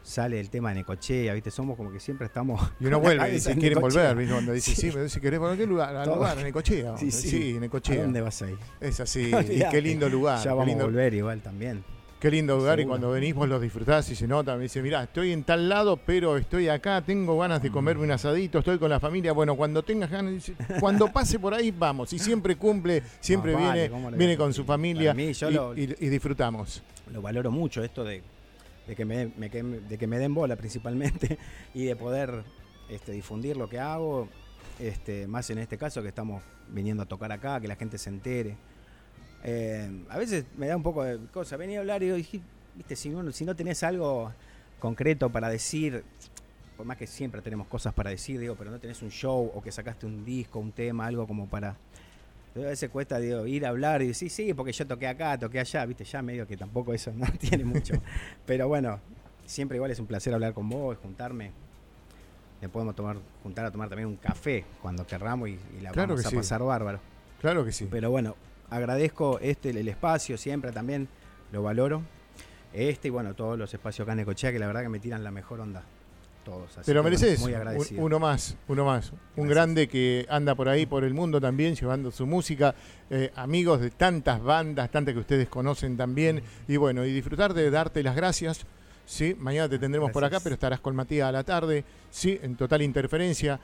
sale 0.05 0.39
el 0.39 0.49
tema 0.51 0.69
de 0.69 0.75
Necochea, 0.75 1.33
¿viste? 1.33 1.49
Somos 1.49 1.75
como 1.75 1.91
que 1.91 1.99
siempre 1.99 2.27
estamos. 2.27 2.61
Y 2.79 2.85
uno 2.85 2.99
vuelve, 2.99 3.35
y 3.35 3.41
en 3.51 3.59
quieren 3.59 3.79
volver, 3.81 4.15
¿viste? 4.15 4.33
cuando 4.33 4.53
dice, 4.53 4.75
sí, 4.75 4.91
pero 4.93 5.09
si 5.09 5.19
querés, 5.19 5.39
¿por 5.39 5.57
qué 5.57 5.65
lugar? 5.65 5.95
Al 5.95 6.07
lugar, 6.07 6.37
en 6.37 6.43
Necochea. 6.45 6.95
Sí, 6.97 7.09
sí. 7.11 7.55
¿A 7.57 7.59
Necochea. 7.59 8.03
dónde 8.03 8.21
vas 8.21 8.41
a 8.43 8.51
ir? 8.51 8.57
Es 8.79 8.99
así, 8.99 9.31
y 9.49 9.63
qué 9.71 9.81
lindo 9.81 10.07
lugar. 10.07 10.43
ya 10.43 10.51
vamos 10.51 10.67
lindo, 10.67 10.83
a 10.83 10.87
volver 10.87 11.13
igual 11.15 11.41
también. 11.41 11.83
Qué 12.19 12.31
lindo 12.31 12.55
lugar 12.57 12.79
y 12.79 12.85
cuando 12.85 13.11
venís 13.11 13.35
vos 13.35 13.47
lo 13.47 13.59
disfrutás 13.59 14.09
y 14.09 14.15
se 14.15 14.25
nota, 14.27 14.55
me 14.55 14.63
dice, 14.63 14.81
mirá, 14.81 15.03
estoy 15.03 15.31
en 15.31 15.43
tal 15.43 15.67
lado, 15.69 15.97
pero 15.97 16.37
estoy 16.37 16.69
acá, 16.69 17.01
tengo 17.01 17.37
ganas 17.37 17.61
de 17.61 17.69
comerme 17.69 18.03
un 18.03 18.11
asadito, 18.11 18.59
estoy 18.59 18.79
con 18.79 18.89
la 18.89 18.99
familia, 18.99 19.31
bueno, 19.33 19.55
cuando 19.55 19.83
tengas 19.83 20.09
ganas, 20.09 20.33
dice, 20.33 20.53
cuando 20.79 21.11
pase 21.11 21.37
por 21.39 21.53
ahí, 21.53 21.71
vamos, 21.77 22.13
y 22.13 22.19
siempre 22.19 22.55
cumple, 22.55 23.03
siempre 23.19 23.53
vale, 23.53 23.73
viene, 23.73 23.89
¿cómo 23.89 24.09
le 24.09 24.17
viene 24.17 24.33
a 24.33 24.37
con 24.37 24.53
su 24.53 24.63
familia 24.63 25.11
Para 25.11 25.23
mí, 25.25 25.33
yo 25.33 25.49
y, 25.49 25.53
lo- 25.53 25.77
y- 25.77 25.95
y 25.99 26.09
disfrutamos. 26.09 26.81
Lo 27.11 27.21
valoro 27.21 27.51
mucho 27.51 27.83
esto 27.83 28.03
de, 28.03 28.23
de 28.87 28.95
que 28.95 29.05
me, 30.07 30.19
den 30.19 30.33
bola 30.33 30.55
principalmente 30.57 31.37
y 31.73 31.85
de 31.85 31.95
poder 31.95 32.43
este, 32.89 33.11
difundir 33.11 33.57
lo 33.57 33.67
que 33.69 33.79
hago, 33.79 34.29
este, 34.79 35.27
más 35.27 35.49
en 35.49 35.59
este 35.59 35.77
caso 35.77 36.01
que 36.01 36.09
estamos 36.09 36.43
viniendo 36.69 37.03
a 37.03 37.05
tocar 37.05 37.31
acá, 37.31 37.59
que 37.59 37.67
la 37.67 37.75
gente 37.75 37.97
se 37.97 38.09
entere. 38.09 38.57
Eh, 39.43 40.03
a 40.09 40.17
veces 40.17 40.45
me 40.57 40.67
da 40.67 40.75
un 40.75 40.83
poco 40.83 41.03
de 41.03 41.19
cosa, 41.27 41.55
venía 41.57 41.77
a 41.77 41.81
hablar 41.81 42.01
y 42.03 42.09
"Dije, 42.09 42.41
viste, 42.75 42.95
si 42.95 43.09
no, 43.09 43.31
si 43.31 43.45
no 43.45 43.55
tenés 43.55 43.83
algo 43.83 44.33
concreto 44.79 45.29
para 45.31 45.49
decir, 45.49 46.03
por 46.75 46.85
más 46.85 46.97
que 46.97 47.07
siempre 47.07 47.41
tenemos 47.41 47.67
cosas 47.67 47.93
para 47.93 48.09
decir, 48.09 48.39
digo, 48.39 48.55
pero 48.55 48.71
no 48.71 48.79
tenés 48.79 49.01
un 49.01 49.09
show 49.09 49.51
o 49.53 49.61
que 49.61 49.71
sacaste 49.71 50.05
un 50.05 50.25
disco, 50.25 50.59
un 50.59 50.71
tema, 50.71 51.05
algo 51.05 51.27
como 51.27 51.47
para... 51.47 51.77
A 52.55 52.59
veces 52.59 52.89
cuesta 52.89 53.19
digo, 53.19 53.45
ir 53.45 53.65
a 53.65 53.69
hablar 53.69 54.01
y 54.01 54.07
decir, 54.07 54.29
sí, 54.29 54.53
porque 54.53 54.71
yo 54.71 54.87
toqué 54.87 55.07
acá, 55.07 55.37
toqué 55.37 55.59
allá, 55.59 55.85
viste, 55.85 56.05
ya 56.05 56.21
medio 56.21 56.47
que 56.47 56.55
tampoco 56.55 56.93
eso 56.93 57.11
no 57.13 57.25
tiene 57.39 57.65
mucho. 57.65 57.95
Pero 58.45 58.67
bueno, 58.69 58.99
siempre 59.45 59.75
igual 59.77 59.91
es 59.91 59.99
un 59.99 60.07
placer 60.07 60.33
hablar 60.33 60.53
con 60.53 60.69
vos, 60.69 60.97
juntarme. 60.97 61.51
Le 62.61 62.69
podemos 62.69 62.95
tomar, 62.95 63.17
juntar 63.43 63.65
a 63.65 63.71
tomar 63.71 63.89
también 63.89 64.07
un 64.07 64.15
café 64.15 64.63
cuando 64.81 65.05
querramos 65.05 65.49
y, 65.49 65.59
y 65.77 65.81
la 65.81 65.91
Claro 65.91 66.09
vamos 66.13 66.21
que 66.21 66.27
a 66.27 66.29
sí. 66.31 66.35
pasar 66.37 66.63
bárbaro. 66.63 66.99
Claro 67.41 67.65
que 67.65 67.73
sí. 67.73 67.87
Pero 67.91 68.09
bueno, 68.09 68.35
agradezco 68.69 69.37
este 69.39 69.71
el 69.71 69.87
espacio 69.89 70.37
siempre 70.37 70.71
también, 70.71 71.09
lo 71.51 71.61
valoro. 71.61 72.01
Este 72.73 73.09
y 73.09 73.11
bueno, 73.11 73.33
todos 73.33 73.57
los 73.59 73.73
espacios 73.73 74.05
acá 74.05 74.13
en 74.13 74.19
Necochea 74.19 74.53
que 74.53 74.59
la 74.59 74.67
verdad 74.67 74.81
que 74.81 74.89
me 74.89 74.99
tiran 74.99 75.23
la 75.23 75.31
mejor 75.31 75.59
onda. 75.59 75.83
Todos. 76.45 76.77
Así 76.77 76.91
bueno, 76.91 77.03
mereces. 77.03 77.39
Muy 77.41 77.51
Un- 77.51 77.57
agradecido. 77.57 78.03
uno 78.05 78.19
más, 78.19 78.55
uno 78.67 78.85
más. 78.85 79.11
Un 79.35 79.47
grande 79.49 79.87
que 79.89 80.25
anda 80.29 80.53
por 80.55 80.69
ahí, 80.69 80.85
por 80.85 81.03
el 81.03 81.13
mundo 81.13 81.41
también, 81.41 81.75
llevando 81.75 82.11
su 82.11 82.25
música. 82.25 82.73
eh, 83.09 83.31
amigos 83.35 83.81
de 83.81 83.89
tantas 83.91 84.41
bandas, 84.41 84.89
tantas 84.91 85.13
que 85.13 85.19
ustedes 85.19 85.47
conocen 85.49 85.97
también. 85.97 86.41
Y 86.67 86.77
bueno, 86.77 87.05
y 87.05 87.11
disfrutar 87.13 87.53
de 87.53 87.69
darte 87.69 88.01
las 88.03 88.15
gracias. 88.15 88.65
Sí, 89.05 89.35
mañana 89.37 89.67
te 89.69 89.77
tendremos 89.77 90.11
por 90.11 90.23
acá, 90.23 90.39
pero 90.39 90.53
estarás 90.55 90.79
con 90.79 90.95
Matías 90.95 91.27
a 91.29 91.31
la 91.31 91.43
tarde. 91.43 91.83
Sí, 92.09 92.39
en 92.41 92.55
total 92.55 92.81
interferencia. 92.81 93.59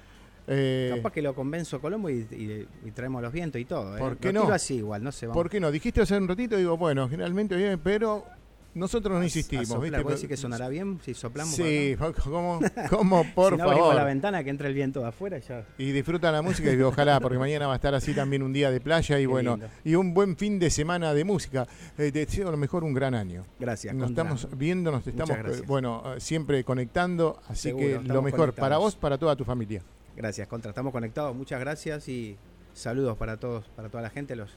Eh, 0.48 0.92
Capaz 0.96 1.12
que 1.14 1.22
lo 1.22 1.34
convenzo 1.36 1.78
a 1.78 1.82
Colombo 1.82 2.10
y, 2.10 2.28
y- 2.32 2.68
y 2.88 2.92
traemos 2.92 3.22
los 3.22 3.32
vientos 3.32 3.62
y 3.62 3.66
todo. 3.66 3.96
¿eh? 3.96 4.00
¿Por 4.00 4.18
qué 4.18 4.28
Lo 4.34 4.40
no? 4.40 4.42
tiro 4.46 4.54
así 4.56 4.76
igual, 4.78 5.04
no 5.04 5.12
sé. 5.12 5.28
Vamos 5.28 5.40
¿Por 5.42 5.50
qué 5.52 5.60
no? 5.60 5.72
Dijiste 5.72 6.02
hace 6.02 6.18
un 6.18 6.28
ratito, 6.28 6.58
digo, 6.58 6.78
bueno, 6.78 7.08
generalmente 7.10 7.56
bien, 7.56 7.80
pero 7.84 8.26
nosotros 8.74 9.18
no 9.18 9.24
insistimos. 9.24 9.68
soplar. 9.68 9.92
¿viste? 9.92 10.04
¿Vos 10.04 10.14
decís 10.14 10.30
que 10.30 10.38
sonará 10.38 10.70
bien 10.70 11.00
si 11.04 11.14
soplamos? 11.14 11.54
Sí? 11.54 11.96
¿cómo, 12.24 12.60
cómo 12.90 13.26
por 13.36 13.54
si 13.54 13.58
no 13.58 13.64
abrimos 13.66 13.90
la 13.90 13.96
favor? 13.96 14.06
ventana 14.06 14.44
que 14.44 14.50
entre 14.50 14.68
el 14.68 14.74
viento 14.74 15.02
de 15.02 15.08
afuera 15.08 15.38
y 15.38 15.42
ya. 15.42 15.66
Y 15.78 15.92
disfruta 15.92 16.32
la 16.32 16.42
música 16.42 16.72
y 16.72 16.82
ojalá, 16.82 17.20
porque 17.20 17.38
mañana 17.38 17.68
va 17.68 17.74
a 17.74 17.76
estar 17.76 17.94
así 17.94 18.14
también 18.14 18.44
un 18.44 18.54
día 18.54 18.72
de 18.72 18.80
playa 18.80 19.18
y 19.20 19.24
Qué 19.24 19.28
bueno, 19.28 19.52
lindo. 19.58 19.70
y 19.84 19.96
un 19.96 20.14
buen 20.14 20.38
fin 20.38 20.60
de 20.60 20.70
semana 20.70 21.14
de 21.14 21.24
música. 21.24 21.68
Eh, 21.98 22.12
te 22.12 22.26
deseo 22.26 22.48
a 22.48 22.52
lo 22.52 22.58
mejor 22.58 22.84
un 22.84 22.94
gran 22.94 23.14
año. 23.16 23.44
Gracias. 23.60 23.94
Nos 23.94 24.08
contra. 24.08 24.24
estamos 24.24 24.58
viendo, 24.58 24.92
nos 24.92 25.06
estamos, 25.06 25.38
eh, 25.38 25.64
bueno, 25.68 26.04
eh, 26.16 26.20
siempre 26.20 26.64
conectando, 26.64 27.40
así 27.48 27.70
Seguro, 27.70 28.02
que 28.02 28.08
lo 28.08 28.22
mejor 28.22 28.54
para 28.54 28.78
vos, 28.78 28.96
para 28.96 29.18
toda 29.18 29.36
tu 29.36 29.44
familia. 29.44 29.82
Gracias, 30.16 30.48
contra. 30.48 30.70
Estamos 30.70 30.92
conectados. 30.92 31.36
Muchas 31.36 31.60
gracias 31.60 32.08
y 32.08 32.38
saludos 32.74 33.18
para 33.18 33.38
todos, 33.38 33.66
para 33.76 33.90
toda 33.90 34.02
la 34.04 34.10
gente, 34.10 34.36
los 34.36 34.50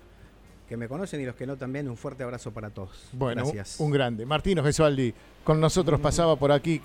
que 0.75 0.79
me 0.79 0.89
conocen 0.89 1.21
y 1.21 1.25
los 1.25 1.37
que 1.37 1.47
no 1.47 1.57
también. 1.57 1.89
Un 1.89 1.97
fuerte 1.97 2.25
abrazo 2.25 2.51
para 2.51 2.71
todos. 2.71 3.09
Bueno, 3.13 3.43
gracias. 3.43 3.79
un 3.79 3.93
grande. 3.93 4.27
Martino 4.27 4.63
Gesualdi 4.63 5.15
con 5.45 5.61
nosotros 5.61 6.01
pasaba 6.01 6.35
por 6.35 6.51
aquí 6.51 6.81